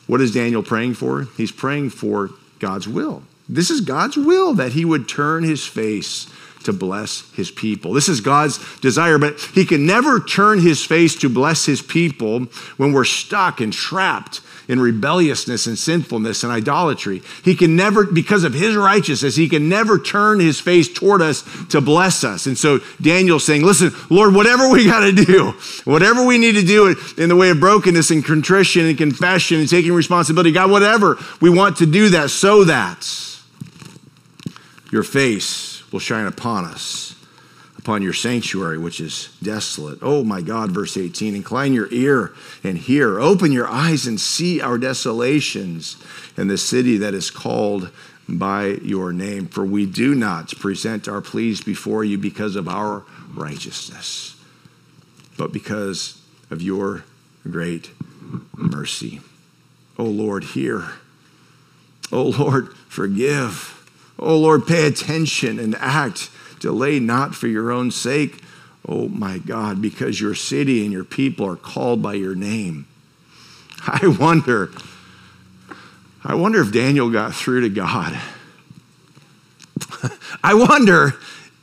What 0.07 0.21
is 0.21 0.33
Daniel 0.33 0.63
praying 0.63 0.95
for? 0.95 1.29
He's 1.37 1.53
praying 1.53 1.91
for 1.91 2.31
God's 2.59 2.89
will. 2.89 3.23
This 3.49 3.71
is 3.71 3.81
God's 3.81 4.17
will 4.17 4.55
that 4.55 4.73
he 4.73 4.85
would 4.85 5.09
turn 5.09 5.43
his 5.43 5.67
face 5.67 6.31
to 6.65 6.73
bless 6.73 7.31
his 7.33 7.51
people. 7.51 7.93
This 7.93 8.09
is 8.09 8.21
God's 8.21 8.59
desire, 8.81 9.19
but 9.19 9.41
he 9.41 9.65
can 9.65 9.87
never 9.87 10.21
turn 10.21 10.61
his 10.61 10.85
face 10.85 11.15
to 11.17 11.29
bless 11.29 11.67
his 11.67 11.83
people 11.83 12.41
when 12.77 12.93
we're 12.93 13.05
stuck 13.05 13.61
and 13.61 13.73
trapped 13.73 14.41
in 14.69 14.79
rebelliousness 14.79 15.67
and 15.67 15.79
sinfulness 15.79 16.45
and 16.45 16.53
idolatry. 16.53 17.23
He 17.43 17.55
can 17.55 17.75
never, 17.75 18.05
because 18.05 18.45
of 18.45 18.53
his 18.53 18.77
righteousness, 18.77 19.35
he 19.35 19.49
can 19.49 19.69
never 19.69 19.99
turn 19.99 20.41
his 20.41 20.61
face 20.61 20.93
toward 20.93 21.23
us 21.23 21.43
to 21.71 21.81
bless 21.81 22.23
us. 22.23 22.47
And 22.47 22.57
so 22.57 22.81
Daniel's 23.01 23.45
saying, 23.45 23.63
listen, 23.63 23.93
Lord, 24.11 24.35
whatever 24.35 24.69
we 24.69 24.85
got 24.85 25.01
to 25.01 25.13
do, 25.13 25.53
whatever 25.85 26.25
we 26.25 26.37
need 26.37 26.53
to 26.53 26.65
do 26.65 26.95
in 27.17 27.31
the 27.31 27.37
way 27.37 27.49
of 27.49 27.61
brokenness 27.61 28.11
and 28.11 28.23
contrition 28.23 28.85
and 28.85 28.99
confession 28.99 29.59
and 29.59 29.69
taking 29.69 29.93
responsibility, 29.93 30.53
God, 30.53 30.71
whatever, 30.71 31.17
we 31.41 31.49
want 31.49 31.79
to 31.79 31.87
do 31.87 32.11
that 32.11 32.29
so 32.29 32.65
that 32.65 33.09
your 34.93 35.03
face 35.03 35.68
will 35.93 36.01
shine 36.01 36.27
upon 36.27 36.65
us 36.65 37.15
upon 37.89 38.03
your 38.03 38.13
sanctuary, 38.13 38.77
which 38.77 39.01
is 39.01 39.31
desolate. 39.43 39.99
Oh 40.03 40.23
my 40.23 40.43
God, 40.43 40.73
verse 40.73 40.97
18, 40.99 41.35
incline 41.35 41.73
your 41.73 41.91
ear 41.91 42.35
and 42.63 42.77
hear. 42.77 43.19
Open 43.19 43.51
your 43.51 43.67
eyes 43.67 44.07
and 44.07 44.21
see 44.21 44.61
our 44.61 44.77
desolations 44.77 45.97
in 46.37 46.49
the 46.49 46.59
city 46.59 46.99
that 46.99 47.15
is 47.15 47.31
called 47.31 47.91
by 48.29 48.67
your 48.83 49.13
name. 49.13 49.47
For 49.47 49.65
we 49.65 49.87
do 49.87 50.15
not 50.15 50.55
present 50.59 51.09
our 51.09 51.23
pleas 51.23 51.63
before 51.63 52.05
you 52.05 52.19
because 52.19 52.57
of 52.57 52.69
our 52.69 53.05
righteousness, 53.35 54.37
but 55.39 55.51
because 55.51 56.21
of 56.51 56.61
your 56.61 57.05
great 57.45 57.91
mercy. 58.55 59.21
Oh 59.99 60.05
Lord, 60.05 60.45
hear. 60.45 60.91
Oh 62.13 62.35
Lord, 62.39 62.75
forgive. 62.89 63.78
Oh 64.19 64.39
Lord, 64.39 64.67
pay 64.67 64.87
attention 64.87 65.59
and 65.59 65.75
act 65.77 66.31
Delay 66.61 67.01
not 67.01 67.35
for 67.35 67.47
your 67.47 67.71
own 67.71 67.91
sake, 67.91 68.43
oh 68.87 69.09
my 69.09 69.39
God, 69.39 69.81
because 69.81 70.21
your 70.21 70.35
city 70.35 70.85
and 70.85 70.93
your 70.93 71.05
people 71.05 71.47
are 71.47 71.57
called 71.57 72.03
by 72.03 72.15
your 72.15 72.35
name. 72.35 72.87
I 73.87 74.09
wonder, 74.19 74.71
I 76.25 76.35
wonder 76.35 76.61
if 76.61 76.73
Daniel 76.73 77.11
got 77.11 77.35
through 77.35 77.63
to 77.63 77.69
God. 77.69 78.19
I 80.43 80.55
wonder 80.55 81.15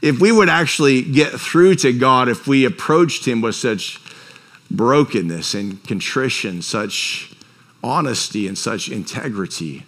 if 0.02 0.20
we 0.20 0.32
would 0.32 0.50
actually 0.50 1.02
get 1.02 1.32
through 1.40 1.76
to 1.76 1.92
God 1.92 2.30
if 2.30 2.48
we 2.48 2.66
approached 2.66 3.28
him 3.28 3.42
with 3.42 3.56
such 3.56 4.00
brokenness 4.72 5.54
and 5.54 5.84
contrition, 5.84 6.62
such 6.62 7.34
honesty 7.84 8.48
and 8.48 8.58
such 8.58 8.90
integrity. 8.90 9.86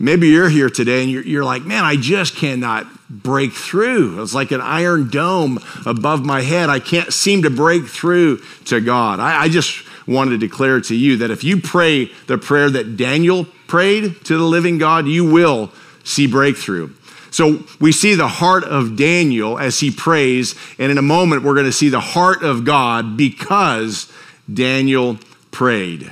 Maybe 0.00 0.28
you're 0.28 0.48
here 0.48 0.70
today 0.70 1.02
and 1.02 1.10
you're, 1.10 1.24
you're, 1.24 1.44
like, 1.44 1.64
man, 1.64 1.84
I 1.84 1.96
just 1.96 2.36
cannot 2.36 2.86
break 3.10 3.52
through. 3.52 4.22
It's 4.22 4.34
like 4.34 4.52
an 4.52 4.60
iron 4.60 5.10
dome 5.10 5.58
above 5.86 6.24
my 6.24 6.42
head. 6.42 6.70
I 6.70 6.78
can't 6.78 7.12
seem 7.12 7.42
to 7.42 7.50
break 7.50 7.86
through 7.86 8.38
to 8.66 8.80
God. 8.80 9.18
I, 9.18 9.42
I 9.42 9.48
just 9.48 9.82
want 10.06 10.30
to 10.30 10.38
declare 10.38 10.80
to 10.80 10.94
you 10.94 11.16
that 11.18 11.30
if 11.30 11.42
you 11.42 11.60
pray 11.60 12.10
the 12.26 12.38
prayer 12.38 12.70
that 12.70 12.96
Daniel 12.96 13.46
prayed 13.66 14.24
to 14.24 14.38
the 14.38 14.44
living 14.44 14.78
God, 14.78 15.06
you 15.06 15.30
will 15.30 15.70
see 16.04 16.26
breakthrough. 16.26 16.90
So 17.30 17.62
we 17.78 17.92
see 17.92 18.14
the 18.14 18.28
heart 18.28 18.64
of 18.64 18.96
Daniel 18.96 19.58
as 19.58 19.80
he 19.80 19.90
prays, 19.90 20.54
and 20.78 20.90
in 20.90 20.98
a 20.98 21.02
moment 21.02 21.42
we're 21.42 21.54
going 21.54 21.66
to 21.66 21.72
see 21.72 21.90
the 21.90 22.00
heart 22.00 22.42
of 22.42 22.64
God 22.64 23.16
because 23.16 24.10
Daniel 24.52 25.18
prayed. 25.50 26.10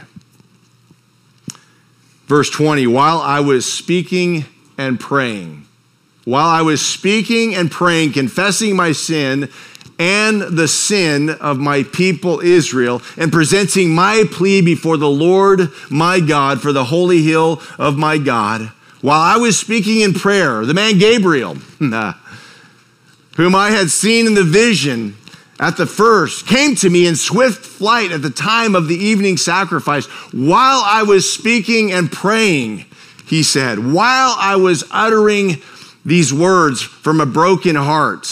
Verse 2.26 2.50
20, 2.50 2.86
while 2.88 3.18
I 3.18 3.40
was 3.40 3.70
speaking 3.70 4.44
and 4.76 4.98
praying, 4.98 5.66
while 6.24 6.48
I 6.48 6.62
was 6.62 6.84
speaking 6.84 7.54
and 7.54 7.70
praying, 7.70 8.12
confessing 8.12 8.74
my 8.74 8.92
sin 8.92 9.48
and 9.98 10.42
the 10.42 10.68
sin 10.68 11.30
of 11.30 11.58
my 11.58 11.84
people 11.84 12.40
Israel, 12.40 13.00
and 13.16 13.32
presenting 13.32 13.94
my 13.94 14.24
plea 14.30 14.60
before 14.60 14.96
the 14.96 15.08
Lord 15.08 15.70
my 15.88 16.20
God 16.20 16.60
for 16.60 16.72
the 16.72 16.84
holy 16.84 17.22
hill 17.22 17.62
of 17.78 17.96
my 17.96 18.18
God, 18.18 18.72
while 19.00 19.20
I 19.20 19.36
was 19.36 19.58
speaking 19.58 20.00
in 20.00 20.12
prayer, 20.12 20.66
the 20.66 20.74
man 20.74 20.98
Gabriel, 20.98 21.54
whom 23.36 23.54
I 23.54 23.70
had 23.70 23.90
seen 23.90 24.26
in 24.26 24.34
the 24.34 24.44
vision, 24.44 25.16
at 25.58 25.76
the 25.76 25.86
first 25.86 26.46
came 26.46 26.74
to 26.76 26.90
me 26.90 27.06
in 27.06 27.16
swift 27.16 27.64
flight 27.64 28.12
at 28.12 28.22
the 28.22 28.30
time 28.30 28.74
of 28.74 28.88
the 28.88 28.96
evening 28.96 29.36
sacrifice. 29.36 30.06
While 30.32 30.82
I 30.84 31.02
was 31.02 31.32
speaking 31.32 31.92
and 31.92 32.12
praying, 32.12 32.84
he 33.26 33.42
said, 33.42 33.78
while 33.78 34.34
I 34.38 34.56
was 34.56 34.84
uttering 34.90 35.62
these 36.04 36.32
words 36.32 36.82
from 36.82 37.20
a 37.20 37.26
broken 37.26 37.74
heart, 37.74 38.28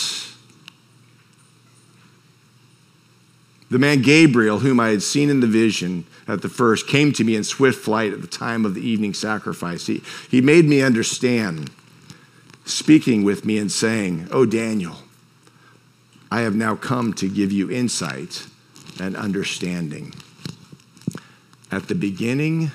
the 3.70 3.78
man 3.78 4.02
Gabriel, 4.02 4.60
whom 4.60 4.78
I 4.78 4.90
had 4.90 5.02
seen 5.02 5.30
in 5.30 5.40
the 5.40 5.46
vision 5.46 6.04
at 6.28 6.42
the 6.42 6.48
first, 6.48 6.86
came 6.86 7.12
to 7.14 7.24
me 7.24 7.34
in 7.34 7.42
swift 7.42 7.82
flight 7.82 8.12
at 8.12 8.20
the 8.20 8.28
time 8.28 8.64
of 8.64 8.74
the 8.74 8.86
evening 8.86 9.14
sacrifice. 9.14 9.86
He, 9.86 10.02
he 10.30 10.40
made 10.40 10.66
me 10.66 10.82
understand, 10.82 11.70
speaking 12.64 13.24
with 13.24 13.44
me 13.44 13.58
and 13.58 13.72
saying, 13.72 14.28
Oh, 14.30 14.46
Daniel, 14.46 14.98
I 16.34 16.40
have 16.40 16.56
now 16.56 16.74
come 16.74 17.12
to 17.12 17.28
give 17.28 17.52
you 17.52 17.70
insight 17.70 18.48
and 18.98 19.14
understanding. 19.16 20.12
At 21.70 21.86
the 21.86 21.94
beginning 21.94 22.72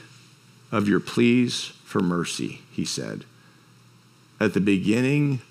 of 0.72 0.88
your 0.88 1.02
pleas 1.02 1.74
for 1.84 2.00
mercy, 2.00 2.62
he 2.72 2.86
said. 2.86 3.26
At 4.40 4.54
the 4.54 4.62
beginning, 4.62 5.42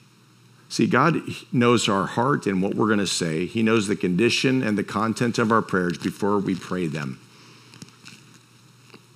see, 0.71 0.87
God 0.87 1.21
knows 1.53 1.87
our 1.87 2.07
heart 2.07 2.47
and 2.47 2.63
what 2.63 2.75
we're 2.75 2.87
going 2.87 2.99
to 2.99 3.07
say. 3.07 3.45
He 3.45 3.63
knows 3.63 3.89
the 3.89 3.95
condition 3.95 4.63
and 4.63 4.79
the 4.79 4.85
content 4.85 5.39
of 5.39 5.53
our 5.53 5.61
prayers 5.61 5.99
before 5.99 6.39
we 6.39 6.55
pray 6.55 6.87
them. 6.87 7.21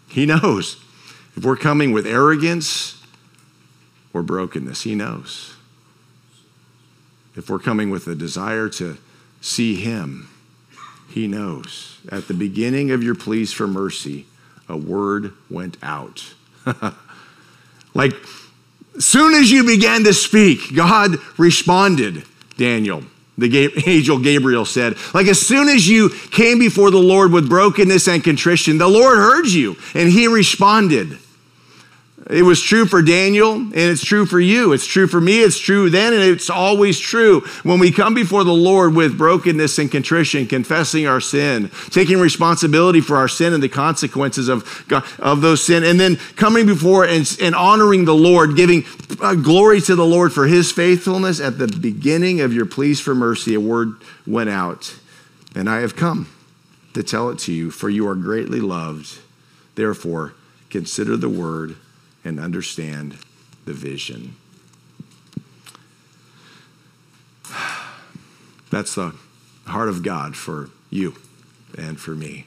He 0.06 0.26
knows. 0.26 0.76
If 1.34 1.46
we're 1.46 1.56
coming 1.56 1.92
with 1.92 2.06
arrogance 2.06 3.02
or 4.12 4.22
brokenness, 4.22 4.82
He 4.82 4.94
knows 4.94 5.51
if 7.36 7.48
we're 7.48 7.58
coming 7.58 7.90
with 7.90 8.06
a 8.06 8.14
desire 8.14 8.68
to 8.70 8.98
see 9.40 9.76
Him, 9.76 10.28
He 11.08 11.26
knows. 11.26 11.98
At 12.10 12.28
the 12.28 12.34
beginning 12.34 12.90
of 12.90 13.02
your 13.02 13.14
pleas 13.14 13.52
for 13.52 13.66
mercy, 13.66 14.26
a 14.68 14.76
word 14.76 15.32
went 15.50 15.76
out. 15.82 16.34
like, 17.94 18.14
soon 18.98 19.34
as 19.34 19.50
you 19.50 19.64
began 19.64 20.04
to 20.04 20.14
speak, 20.14 20.74
God 20.74 21.16
responded, 21.38 22.24
Daniel. 22.56 23.04
The 23.38 23.72
angel 23.86 24.18
Gabriel 24.18 24.64
said, 24.64 24.96
like 25.14 25.26
as 25.26 25.40
soon 25.40 25.68
as 25.68 25.88
you 25.88 26.10
came 26.30 26.58
before 26.58 26.90
the 26.90 26.98
Lord 26.98 27.32
with 27.32 27.48
brokenness 27.48 28.06
and 28.08 28.22
contrition, 28.22 28.78
the 28.78 28.88
Lord 28.88 29.16
heard 29.16 29.46
you 29.46 29.76
and 29.94 30.10
he 30.10 30.28
responded. 30.28 31.18
It 32.32 32.44
was 32.44 32.62
true 32.62 32.86
for 32.86 33.02
Daniel, 33.02 33.56
and 33.56 33.74
it's 33.74 34.02
true 34.02 34.24
for 34.24 34.40
you. 34.40 34.72
It's 34.72 34.86
true 34.86 35.06
for 35.06 35.20
me, 35.20 35.40
it's 35.40 35.58
true 35.58 35.90
then, 35.90 36.14
and 36.14 36.22
it's 36.22 36.48
always 36.48 36.98
true. 36.98 37.40
When 37.62 37.78
we 37.78 37.92
come 37.92 38.14
before 38.14 38.42
the 38.42 38.54
Lord 38.54 38.94
with 38.94 39.18
brokenness 39.18 39.78
and 39.78 39.92
contrition, 39.92 40.46
confessing 40.46 41.06
our 41.06 41.20
sin, 41.20 41.70
taking 41.90 42.18
responsibility 42.18 43.02
for 43.02 43.18
our 43.18 43.28
sin 43.28 43.52
and 43.52 43.62
the 43.62 43.68
consequences 43.68 44.48
of, 44.48 44.84
God, 44.88 45.04
of 45.18 45.42
those 45.42 45.62
sin, 45.62 45.84
and 45.84 46.00
then 46.00 46.16
coming 46.36 46.64
before 46.64 47.04
and, 47.04 47.36
and 47.38 47.54
honoring 47.54 48.06
the 48.06 48.14
Lord, 48.14 48.56
giving 48.56 48.84
uh, 49.20 49.34
glory 49.34 49.82
to 49.82 49.94
the 49.94 50.06
Lord 50.06 50.32
for 50.32 50.46
his 50.46 50.72
faithfulness, 50.72 51.38
at 51.38 51.58
the 51.58 51.68
beginning 51.68 52.40
of 52.40 52.54
your 52.54 52.64
pleas 52.64 52.98
for 52.98 53.14
mercy, 53.14 53.54
a 53.54 53.60
word 53.60 53.96
went 54.26 54.48
out, 54.48 54.96
and 55.54 55.68
I 55.68 55.80
have 55.80 55.96
come 55.96 56.30
to 56.94 57.02
tell 57.02 57.28
it 57.28 57.38
to 57.40 57.52
you, 57.52 57.70
for 57.70 57.90
you 57.90 58.08
are 58.08 58.14
greatly 58.14 58.60
loved. 58.60 59.18
Therefore, 59.74 60.32
consider 60.70 61.18
the 61.18 61.28
word 61.28 61.76
and 62.24 62.38
understand 62.38 63.18
the 63.64 63.72
vision. 63.72 64.36
That's 68.70 68.94
the 68.94 69.14
heart 69.66 69.88
of 69.88 70.02
God 70.02 70.36
for 70.36 70.70
you 70.90 71.14
and 71.76 72.00
for 72.00 72.12
me. 72.12 72.46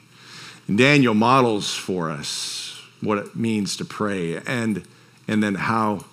And 0.66 0.76
Daniel 0.76 1.14
models 1.14 1.74
for 1.74 2.10
us 2.10 2.82
what 3.00 3.18
it 3.18 3.36
means 3.36 3.76
to 3.76 3.84
pray 3.84 4.38
and, 4.38 4.82
and 5.28 5.42
then 5.42 5.54
how 5.54 6.04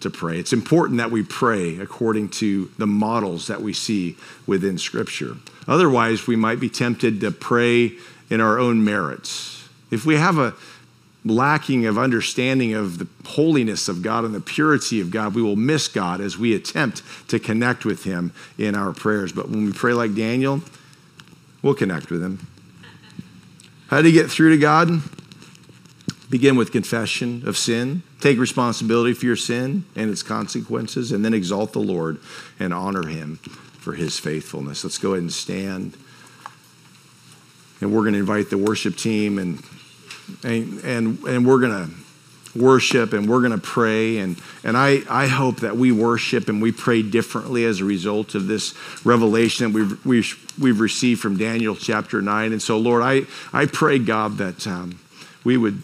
to 0.00 0.10
pray. 0.10 0.38
It's 0.38 0.52
important 0.52 0.98
that 0.98 1.10
we 1.10 1.22
pray 1.22 1.78
according 1.78 2.30
to 2.30 2.70
the 2.76 2.86
models 2.86 3.46
that 3.46 3.62
we 3.62 3.72
see 3.72 4.16
within 4.46 4.76
Scripture. 4.76 5.36
Otherwise, 5.66 6.26
we 6.26 6.36
might 6.36 6.60
be 6.60 6.68
tempted 6.68 7.20
to 7.20 7.30
pray 7.30 7.92
in 8.28 8.40
our 8.40 8.58
own 8.58 8.84
merits. 8.84 9.68
If 9.90 10.04
we 10.04 10.16
have 10.16 10.38
a 10.38 10.54
lacking 11.24 11.86
of 11.86 11.98
understanding 11.98 12.74
of 12.74 12.98
the 12.98 13.06
holiness 13.30 13.88
of 13.88 14.02
God 14.02 14.24
and 14.24 14.34
the 14.34 14.40
purity 14.40 15.00
of 15.00 15.10
God, 15.10 15.34
we 15.34 15.42
will 15.42 15.56
miss 15.56 15.88
God 15.88 16.20
as 16.20 16.36
we 16.36 16.54
attempt 16.54 17.02
to 17.28 17.38
connect 17.38 17.84
with 17.84 18.04
Him 18.04 18.32
in 18.58 18.74
our 18.74 18.92
prayers. 18.92 19.32
But 19.32 19.48
when 19.48 19.64
we 19.64 19.72
pray 19.72 19.92
like 19.92 20.14
Daniel, 20.14 20.62
we'll 21.62 21.74
connect 21.74 22.10
with 22.10 22.22
Him. 22.22 22.46
How 23.88 24.02
do 24.02 24.08
you 24.08 24.20
get 24.20 24.30
through 24.30 24.50
to 24.50 24.58
God? 24.58 24.88
Begin 26.28 26.56
with 26.56 26.72
confession 26.72 27.42
of 27.46 27.58
sin, 27.58 28.02
take 28.20 28.38
responsibility 28.38 29.12
for 29.12 29.26
your 29.26 29.36
sin 29.36 29.84
and 29.94 30.10
its 30.10 30.22
consequences, 30.22 31.12
and 31.12 31.24
then 31.24 31.34
exalt 31.34 31.74
the 31.74 31.78
Lord 31.78 32.18
and 32.58 32.72
honor 32.72 33.06
Him 33.06 33.36
for 33.36 33.92
His 33.92 34.18
faithfulness. 34.18 34.82
Let's 34.82 34.98
go 34.98 35.10
ahead 35.10 35.22
and 35.22 35.32
stand. 35.32 35.96
And 37.80 37.92
we're 37.92 38.00
going 38.00 38.14
to 38.14 38.20
invite 38.20 38.48
the 38.48 38.56
worship 38.56 38.96
team 38.96 39.38
and 39.38 39.62
and, 40.42 40.80
and, 40.84 41.18
and 41.24 41.46
we're 41.46 41.60
going 41.60 41.86
to 41.86 41.94
worship 42.54 43.12
and 43.12 43.28
we're 43.28 43.40
going 43.40 43.52
to 43.52 43.58
pray. 43.58 44.18
And, 44.18 44.40
and 44.64 44.76
I, 44.76 45.00
I 45.08 45.26
hope 45.26 45.60
that 45.60 45.76
we 45.76 45.92
worship 45.92 46.48
and 46.48 46.60
we 46.60 46.72
pray 46.72 47.02
differently 47.02 47.64
as 47.64 47.80
a 47.80 47.84
result 47.84 48.34
of 48.34 48.46
this 48.46 48.74
revelation 49.04 49.72
that 49.72 49.78
we've, 49.78 50.06
we've, 50.06 50.54
we've 50.60 50.80
received 50.80 51.20
from 51.20 51.36
Daniel 51.36 51.74
chapter 51.74 52.20
9. 52.20 52.52
And 52.52 52.62
so, 52.62 52.78
Lord, 52.78 53.02
I, 53.02 53.22
I 53.52 53.66
pray, 53.66 53.98
God, 53.98 54.38
that 54.38 54.66
um, 54.66 54.98
we 55.44 55.56
would, 55.56 55.82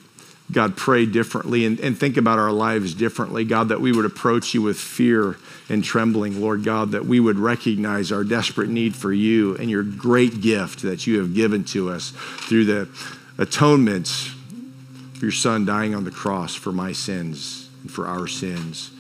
God, 0.53 0.77
pray 0.77 1.07
differently 1.07 1.65
and, 1.65 1.81
and 1.81 1.99
think 1.99 2.17
about 2.17 2.39
our 2.39 2.53
lives 2.53 2.95
differently. 2.95 3.45
God, 3.45 3.69
that 3.69 3.81
we 3.81 3.93
would 3.93 4.07
approach 4.07 4.55
you 4.55 4.63
with 4.63 4.79
fear 4.79 5.37
and 5.69 5.85
trembling, 5.85 6.41
Lord 6.41 6.65
God, 6.65 6.93
that 6.93 7.05
we 7.05 7.21
would 7.21 7.39
recognize 7.39 8.11
our 8.11 8.25
desperate 8.25 8.71
need 8.71 8.97
for 8.97 9.13
you 9.13 9.55
and 9.57 9.69
your 9.69 9.83
great 9.83 10.41
gift 10.41 10.83
that 10.83 11.07
you 11.07 11.19
have 11.19 11.35
given 11.35 11.65
to 11.65 11.91
us 11.91 12.13
through 12.17 12.65
the 12.65 12.89
atonement 13.39 14.09
for 15.15 15.25
your 15.25 15.33
son 15.33 15.65
dying 15.65 15.95
on 15.95 16.05
the 16.05 16.11
cross 16.11 16.55
for 16.55 16.73
my 16.73 16.93
sins 16.93 17.69
and 17.83 17.91
for 17.91 18.07
our 18.07 18.27
sins. 18.27 18.91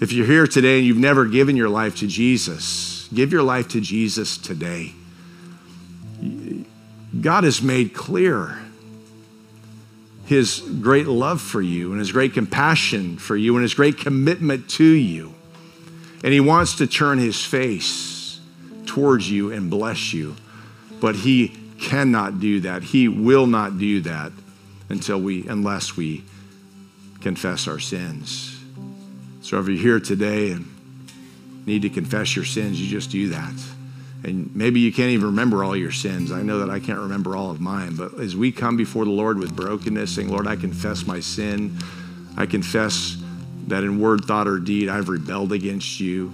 If 0.00 0.12
you're 0.12 0.26
here 0.26 0.46
today 0.46 0.78
and 0.78 0.86
you've 0.86 0.96
never 0.96 1.26
given 1.26 1.56
your 1.56 1.68
life 1.68 1.96
to 1.96 2.06
Jesus, 2.06 3.08
give 3.12 3.32
your 3.32 3.42
life 3.42 3.68
to 3.68 3.80
Jesus 3.80 4.38
today. 4.38 4.92
God 7.20 7.44
has 7.44 7.60
made 7.60 7.94
clear 7.94 8.58
his 10.26 10.60
great 10.60 11.06
love 11.06 11.40
for 11.40 11.60
you 11.60 11.90
and 11.90 11.98
his 11.98 12.12
great 12.12 12.34
compassion 12.34 13.16
for 13.16 13.36
you 13.36 13.56
and 13.56 13.62
his 13.62 13.74
great 13.74 13.98
commitment 13.98 14.68
to 14.68 14.84
you. 14.84 15.34
And 16.22 16.32
he 16.32 16.40
wants 16.40 16.76
to 16.76 16.86
turn 16.86 17.18
his 17.18 17.42
face 17.42 18.38
towards 18.86 19.30
you 19.30 19.50
and 19.52 19.70
bless 19.70 20.12
you. 20.12 20.36
But 21.00 21.16
he 21.16 21.57
cannot 21.80 22.40
do 22.40 22.60
that. 22.60 22.82
He 22.82 23.08
will 23.08 23.46
not 23.46 23.78
do 23.78 24.00
that 24.02 24.32
until 24.88 25.20
we, 25.20 25.46
unless 25.46 25.96
we 25.96 26.24
confess 27.20 27.68
our 27.68 27.78
sins. 27.78 28.58
So 29.42 29.58
if 29.58 29.68
you're 29.68 29.78
here 29.78 30.00
today 30.00 30.50
and 30.50 30.66
need 31.66 31.82
to 31.82 31.90
confess 31.90 32.34
your 32.36 32.44
sins, 32.44 32.80
you 32.80 32.88
just 32.88 33.10
do 33.10 33.28
that. 33.30 33.54
And 34.24 34.54
maybe 34.54 34.80
you 34.80 34.92
can't 34.92 35.10
even 35.10 35.26
remember 35.26 35.62
all 35.62 35.76
your 35.76 35.92
sins. 35.92 36.32
I 36.32 36.42
know 36.42 36.58
that 36.58 36.70
I 36.70 36.80
can't 36.80 36.98
remember 36.98 37.36
all 37.36 37.50
of 37.50 37.60
mine. 37.60 37.94
But 37.94 38.14
as 38.14 38.34
we 38.34 38.50
come 38.50 38.76
before 38.76 39.04
the 39.04 39.12
Lord 39.12 39.38
with 39.38 39.54
brokenness, 39.54 40.14
saying, 40.14 40.28
Lord, 40.28 40.46
I 40.46 40.56
confess 40.56 41.06
my 41.06 41.20
sin. 41.20 41.76
I 42.36 42.46
confess 42.46 43.16
that 43.68 43.84
in 43.84 44.00
word, 44.00 44.24
thought, 44.24 44.48
or 44.48 44.58
deed, 44.58 44.88
I've 44.88 45.08
rebelled 45.08 45.52
against 45.52 46.00
you. 46.00 46.32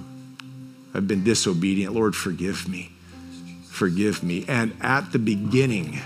I've 0.95 1.07
been 1.07 1.25
disobedient. 1.25 1.93
Lord, 1.93 2.17
forgive 2.17 2.69
me. 2.69 2.94
Forgive 3.75 4.23
me. 4.23 4.45
And 4.47 4.73
at 4.81 5.11
the 5.11 5.19
beginning, 5.19 5.99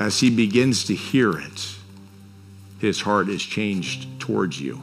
as 0.00 0.18
he 0.18 0.28
begins 0.28 0.82
to 0.86 0.94
hear 0.94 1.38
it, 1.38 1.76
his 2.80 3.00
heart 3.00 3.28
is 3.28 3.42
changed 3.42 4.20
towards 4.20 4.60
you. 4.60 4.80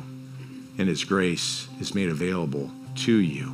and 0.78 0.90
His 0.90 1.04
grace 1.04 1.68
is 1.80 1.94
made 1.94 2.10
available 2.10 2.72
to 2.96 3.14
you. 3.14 3.54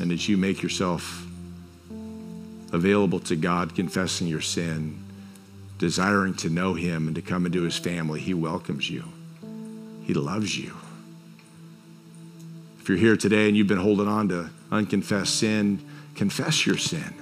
And 0.00 0.12
as 0.12 0.28
you 0.28 0.36
make 0.36 0.62
yourself 0.62 1.26
available 2.72 3.20
to 3.20 3.36
God, 3.36 3.74
confessing 3.74 4.26
your 4.26 4.40
sin, 4.40 5.02
desiring 5.78 6.34
to 6.34 6.48
know 6.48 6.74
Him 6.74 7.06
and 7.06 7.16
to 7.16 7.22
come 7.22 7.46
into 7.46 7.62
His 7.62 7.76
family, 7.76 8.20
He 8.20 8.34
welcomes 8.34 8.90
you. 8.90 9.04
He 10.04 10.14
loves 10.14 10.56
you. 10.56 10.74
If 12.84 12.90
you're 12.90 12.98
here 12.98 13.16
today 13.16 13.48
and 13.48 13.56
you've 13.56 13.66
been 13.66 13.78
holding 13.78 14.08
on 14.08 14.28
to 14.28 14.50
unconfessed 14.70 15.38
sin, 15.38 15.82
confess 16.14 16.66
your 16.66 16.76
sin. 16.76 17.14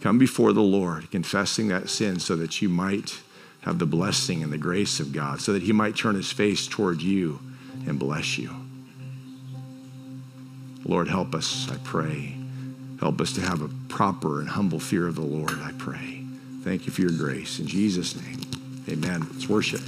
Come 0.00 0.18
before 0.18 0.52
the 0.52 0.60
Lord, 0.60 1.08
confessing 1.12 1.68
that 1.68 1.88
sin 1.88 2.18
so 2.18 2.34
that 2.34 2.60
you 2.60 2.68
might 2.68 3.20
have 3.60 3.78
the 3.78 3.86
blessing 3.86 4.42
and 4.42 4.52
the 4.52 4.58
grace 4.58 4.98
of 4.98 5.12
God, 5.12 5.40
so 5.40 5.52
that 5.52 5.62
He 5.62 5.72
might 5.72 5.94
turn 5.94 6.16
His 6.16 6.32
face 6.32 6.66
toward 6.66 7.00
you 7.00 7.38
and 7.86 7.96
bless 7.96 8.36
you. 8.38 8.50
Lord, 10.84 11.06
help 11.06 11.32
us, 11.32 11.70
I 11.70 11.76
pray. 11.84 12.34
Help 12.98 13.20
us 13.20 13.32
to 13.34 13.40
have 13.40 13.62
a 13.62 13.70
proper 13.86 14.40
and 14.40 14.48
humble 14.48 14.80
fear 14.80 15.06
of 15.06 15.14
the 15.14 15.20
Lord, 15.20 15.60
I 15.60 15.70
pray. 15.78 16.24
Thank 16.64 16.86
you 16.86 16.92
for 16.92 17.02
your 17.02 17.12
grace. 17.12 17.60
In 17.60 17.68
Jesus' 17.68 18.20
name, 18.20 18.40
amen. 18.88 19.28
Let's 19.30 19.48
worship. 19.48 19.82